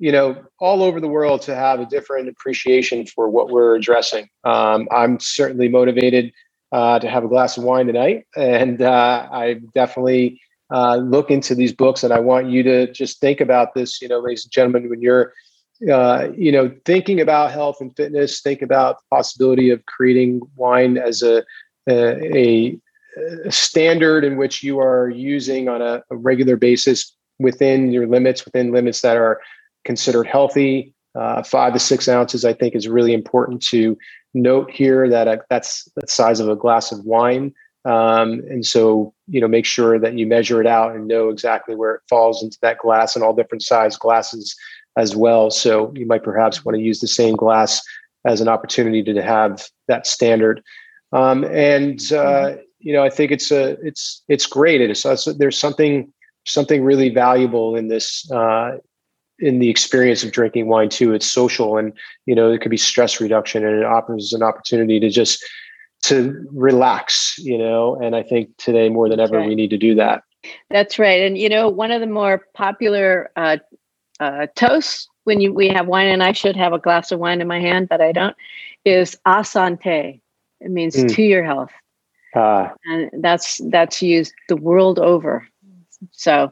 you 0.00 0.12
know, 0.12 0.40
all 0.60 0.84
over 0.84 1.00
the 1.00 1.08
world 1.08 1.42
to 1.42 1.56
have 1.56 1.80
a 1.80 1.86
different 1.86 2.28
appreciation 2.28 3.04
for 3.04 3.28
what 3.28 3.50
we're 3.50 3.74
addressing. 3.74 4.28
Um, 4.44 4.86
I'm 4.92 5.18
certainly 5.18 5.68
motivated 5.68 6.32
uh, 6.72 6.98
to 6.98 7.08
have 7.08 7.24
a 7.24 7.28
glass 7.28 7.56
of 7.56 7.64
wine 7.64 7.86
tonight, 7.86 8.26
and 8.36 8.82
uh, 8.82 9.28
I 9.30 9.60
definitely 9.74 10.40
uh, 10.70 10.96
look 10.96 11.30
into 11.30 11.54
these 11.54 11.72
books. 11.72 12.04
And 12.04 12.12
I 12.12 12.20
want 12.20 12.50
you 12.50 12.62
to 12.62 12.92
just 12.92 13.20
think 13.20 13.40
about 13.40 13.74
this, 13.74 14.02
you 14.02 14.08
know, 14.08 14.20
ladies 14.20 14.44
and 14.44 14.52
gentlemen, 14.52 14.90
when 14.90 15.00
you're, 15.00 15.32
uh, 15.90 16.28
you 16.36 16.52
know, 16.52 16.70
thinking 16.84 17.20
about 17.20 17.52
health 17.52 17.80
and 17.80 17.94
fitness, 17.96 18.40
think 18.40 18.62
about 18.62 18.98
the 18.98 19.16
possibility 19.16 19.70
of 19.70 19.84
creating 19.86 20.40
wine 20.56 20.98
as 20.98 21.22
a 21.22 21.44
a, 21.88 22.78
a 23.46 23.50
standard 23.50 24.24
in 24.24 24.36
which 24.36 24.62
you 24.62 24.78
are 24.78 25.08
using 25.08 25.68
on 25.68 25.80
a, 25.80 26.02
a 26.10 26.16
regular 26.16 26.56
basis 26.56 27.14
within 27.38 27.90
your 27.92 28.06
limits, 28.06 28.44
within 28.44 28.72
limits 28.72 29.00
that 29.00 29.16
are 29.16 29.40
considered 29.84 30.26
healthy. 30.26 30.94
Uh, 31.18 31.42
five 31.42 31.72
to 31.72 31.78
six 31.78 32.08
ounces, 32.08 32.44
I 32.44 32.52
think, 32.52 32.74
is 32.74 32.86
really 32.88 33.12
important 33.12 33.60
to 33.64 33.98
note 34.34 34.70
here 34.70 35.08
that 35.08 35.26
uh, 35.26 35.38
that's 35.50 35.88
the 35.96 36.06
size 36.06 36.38
of 36.38 36.48
a 36.48 36.56
glass 36.56 36.92
of 36.92 37.04
wine. 37.04 37.52
Um, 37.84 38.42
and 38.48 38.64
so, 38.64 39.14
you 39.26 39.40
know, 39.40 39.48
make 39.48 39.64
sure 39.64 39.98
that 39.98 40.16
you 40.18 40.26
measure 40.26 40.60
it 40.60 40.66
out 40.66 40.94
and 40.94 41.08
know 41.08 41.28
exactly 41.30 41.74
where 41.74 41.94
it 41.94 42.02
falls 42.08 42.42
into 42.42 42.58
that 42.62 42.78
glass 42.78 43.16
and 43.16 43.24
all 43.24 43.34
different 43.34 43.62
size 43.62 43.96
glasses 43.96 44.54
as 44.96 45.16
well. 45.16 45.50
So 45.50 45.92
you 45.94 46.06
might 46.06 46.22
perhaps 46.22 46.64
want 46.64 46.76
to 46.76 46.82
use 46.82 47.00
the 47.00 47.08
same 47.08 47.34
glass 47.34 47.82
as 48.26 48.40
an 48.40 48.48
opportunity 48.48 49.02
to 49.02 49.22
have 49.22 49.68
that 49.86 50.06
standard. 50.06 50.62
Um, 51.12 51.44
and 51.44 52.00
uh, 52.12 52.50
mm-hmm. 52.50 52.60
you 52.78 52.92
know, 52.92 53.02
I 53.02 53.10
think 53.10 53.30
it's 53.30 53.50
a 53.50 53.76
it's 53.82 54.22
it's 54.28 54.46
great. 54.46 54.80
It 54.80 54.90
is 54.90 55.28
there's 55.38 55.58
something 55.58 56.12
something 56.44 56.84
really 56.84 57.10
valuable 57.10 57.76
in 57.76 57.88
this 57.88 58.30
uh, 58.30 58.78
in 59.38 59.58
the 59.58 59.70
experience 59.70 60.24
of 60.24 60.32
drinking 60.32 60.68
wine 60.68 60.88
too. 60.88 61.12
It's 61.12 61.26
social, 61.26 61.76
and 61.76 61.92
you 62.26 62.34
know, 62.34 62.50
it 62.50 62.60
could 62.60 62.70
be 62.70 62.76
stress 62.76 63.20
reduction, 63.20 63.64
and 63.64 63.78
it 63.78 63.84
offers 63.84 64.32
an 64.32 64.42
opportunity 64.42 65.00
to 65.00 65.10
just 65.10 65.44
to 66.04 66.46
relax. 66.52 67.38
You 67.38 67.58
know, 67.58 67.96
and 67.96 68.16
I 68.16 68.22
think 68.22 68.56
today 68.58 68.88
more 68.88 69.08
than 69.08 69.18
That's 69.18 69.30
ever 69.30 69.38
right. 69.38 69.48
we 69.48 69.54
need 69.54 69.70
to 69.70 69.78
do 69.78 69.94
that. 69.96 70.22
That's 70.70 70.98
right, 70.98 71.22
and 71.22 71.38
you 71.38 71.48
know, 71.48 71.68
one 71.68 71.90
of 71.90 72.00
the 72.00 72.06
more 72.06 72.46
popular 72.54 73.30
uh, 73.36 73.58
uh, 74.20 74.46
toasts 74.54 75.08
when 75.24 75.40
you 75.40 75.52
we 75.52 75.68
have 75.68 75.86
wine, 75.86 76.08
and 76.08 76.22
I 76.22 76.32
should 76.32 76.56
have 76.56 76.72
a 76.72 76.78
glass 76.78 77.12
of 77.12 77.20
wine 77.20 77.40
in 77.40 77.48
my 77.48 77.60
hand, 77.60 77.88
but 77.88 78.00
I 78.00 78.12
don't. 78.12 78.36
Is 78.84 79.16
a 79.26 79.40
santé 79.40 80.20
It 80.60 80.70
means 80.70 80.96
mm. 80.96 81.14
to 81.14 81.22
your 81.22 81.44
health, 81.44 81.72
uh, 82.34 82.68
and 82.84 83.10
that's 83.22 83.60
that's 83.70 84.00
used 84.02 84.32
the 84.48 84.56
world 84.56 84.98
over. 84.98 85.46
So 86.12 86.50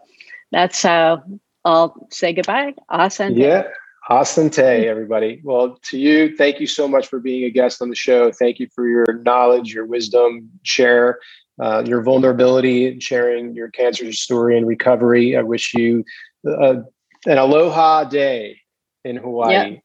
that's 0.50 0.82
how 0.82 1.22
I'll 1.66 2.06
say 2.10 2.32
goodbye. 2.32 2.74
Asante. 2.90 3.36
Yeah. 3.36 3.64
Asante, 4.08 4.84
everybody. 4.84 5.40
Well, 5.42 5.80
to 5.86 5.98
you, 5.98 6.36
thank 6.36 6.60
you 6.60 6.68
so 6.68 6.86
much 6.86 7.08
for 7.08 7.18
being 7.18 7.42
a 7.42 7.50
guest 7.50 7.82
on 7.82 7.88
the 7.88 7.96
show. 7.96 8.30
Thank 8.30 8.60
you 8.60 8.68
for 8.72 8.86
your 8.86 9.04
knowledge, 9.24 9.74
your 9.74 9.84
wisdom, 9.84 10.48
share 10.62 11.18
uh, 11.60 11.82
your 11.84 12.02
vulnerability, 12.02 12.86
and 12.86 13.02
sharing 13.02 13.52
your 13.56 13.68
cancer 13.68 14.12
story 14.12 14.56
and 14.56 14.64
recovery. 14.64 15.36
I 15.36 15.42
wish 15.42 15.74
you 15.74 16.04
uh, 16.48 16.82
an 17.26 17.38
aloha 17.38 18.04
day 18.04 18.60
in 19.04 19.16
Hawaii, 19.16 19.52
yep. 19.52 19.80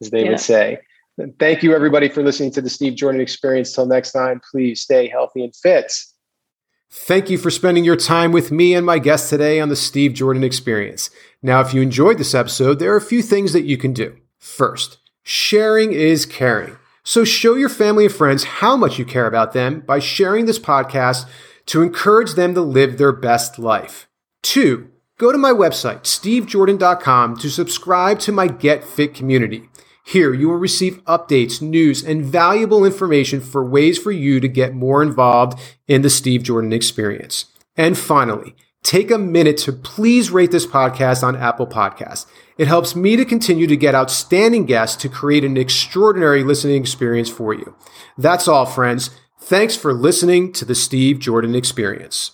as 0.00 0.10
they 0.10 0.22
yep. 0.22 0.30
would 0.30 0.40
say. 0.40 0.78
And 1.18 1.38
thank 1.38 1.62
you, 1.62 1.74
everybody, 1.74 2.08
for 2.08 2.22
listening 2.22 2.52
to 2.52 2.62
the 2.62 2.70
Steve 2.70 2.94
Jordan 2.94 3.20
Experience. 3.20 3.74
Till 3.74 3.84
next 3.86 4.12
time, 4.12 4.40
please 4.50 4.80
stay 4.80 5.06
healthy 5.06 5.44
and 5.44 5.54
fit. 5.54 5.92
Thank 6.90 7.30
you 7.30 7.38
for 7.38 7.50
spending 7.50 7.84
your 7.84 7.96
time 7.96 8.32
with 8.32 8.52
me 8.52 8.74
and 8.74 8.86
my 8.86 8.98
guest 8.98 9.28
today 9.28 9.60
on 9.60 9.68
the 9.68 9.76
Steve 9.76 10.14
Jordan 10.14 10.44
Experience. 10.44 11.10
Now, 11.42 11.60
if 11.60 11.74
you 11.74 11.82
enjoyed 11.82 12.18
this 12.18 12.34
episode, 12.34 12.78
there 12.78 12.92
are 12.92 12.96
a 12.96 13.00
few 13.00 13.22
things 13.22 13.52
that 13.52 13.64
you 13.64 13.76
can 13.76 13.92
do. 13.92 14.16
First, 14.38 14.98
sharing 15.22 15.92
is 15.92 16.24
caring. 16.24 16.76
So 17.02 17.24
show 17.24 17.54
your 17.54 17.68
family 17.68 18.06
and 18.06 18.14
friends 18.14 18.44
how 18.44 18.76
much 18.76 18.98
you 18.98 19.04
care 19.04 19.26
about 19.26 19.52
them 19.52 19.80
by 19.80 19.98
sharing 19.98 20.46
this 20.46 20.58
podcast 20.58 21.28
to 21.66 21.82
encourage 21.82 22.34
them 22.34 22.54
to 22.54 22.60
live 22.60 22.98
their 22.98 23.12
best 23.12 23.58
life. 23.58 24.08
Two, 24.42 24.90
go 25.18 25.32
to 25.32 25.38
my 25.38 25.50
website, 25.50 26.02
stevejordan.com, 26.02 27.36
to 27.38 27.50
subscribe 27.50 28.20
to 28.20 28.32
my 28.32 28.46
Get 28.46 28.84
Fit 28.84 29.14
community. 29.14 29.68
Here, 30.08 30.32
you 30.32 30.48
will 30.48 30.56
receive 30.56 31.02
updates, 31.04 31.60
news, 31.60 32.04
and 32.04 32.24
valuable 32.24 32.84
information 32.84 33.40
for 33.40 33.64
ways 33.64 33.98
for 33.98 34.12
you 34.12 34.38
to 34.38 34.46
get 34.46 34.72
more 34.72 35.02
involved 35.02 35.58
in 35.88 36.02
the 36.02 36.10
Steve 36.10 36.44
Jordan 36.44 36.72
experience. 36.72 37.46
And 37.76 37.98
finally, 37.98 38.54
take 38.84 39.10
a 39.10 39.18
minute 39.18 39.56
to 39.58 39.72
please 39.72 40.30
rate 40.30 40.52
this 40.52 40.64
podcast 40.64 41.24
on 41.24 41.34
Apple 41.34 41.66
Podcasts. 41.66 42.26
It 42.56 42.68
helps 42.68 42.94
me 42.94 43.16
to 43.16 43.24
continue 43.24 43.66
to 43.66 43.76
get 43.76 43.96
outstanding 43.96 44.64
guests 44.64 44.96
to 45.02 45.08
create 45.08 45.42
an 45.42 45.56
extraordinary 45.56 46.44
listening 46.44 46.80
experience 46.80 47.28
for 47.28 47.52
you. 47.52 47.74
That's 48.16 48.46
all, 48.46 48.64
friends. 48.64 49.10
Thanks 49.40 49.74
for 49.74 49.92
listening 49.92 50.52
to 50.52 50.64
the 50.64 50.76
Steve 50.76 51.18
Jordan 51.18 51.56
Experience. 51.56 52.30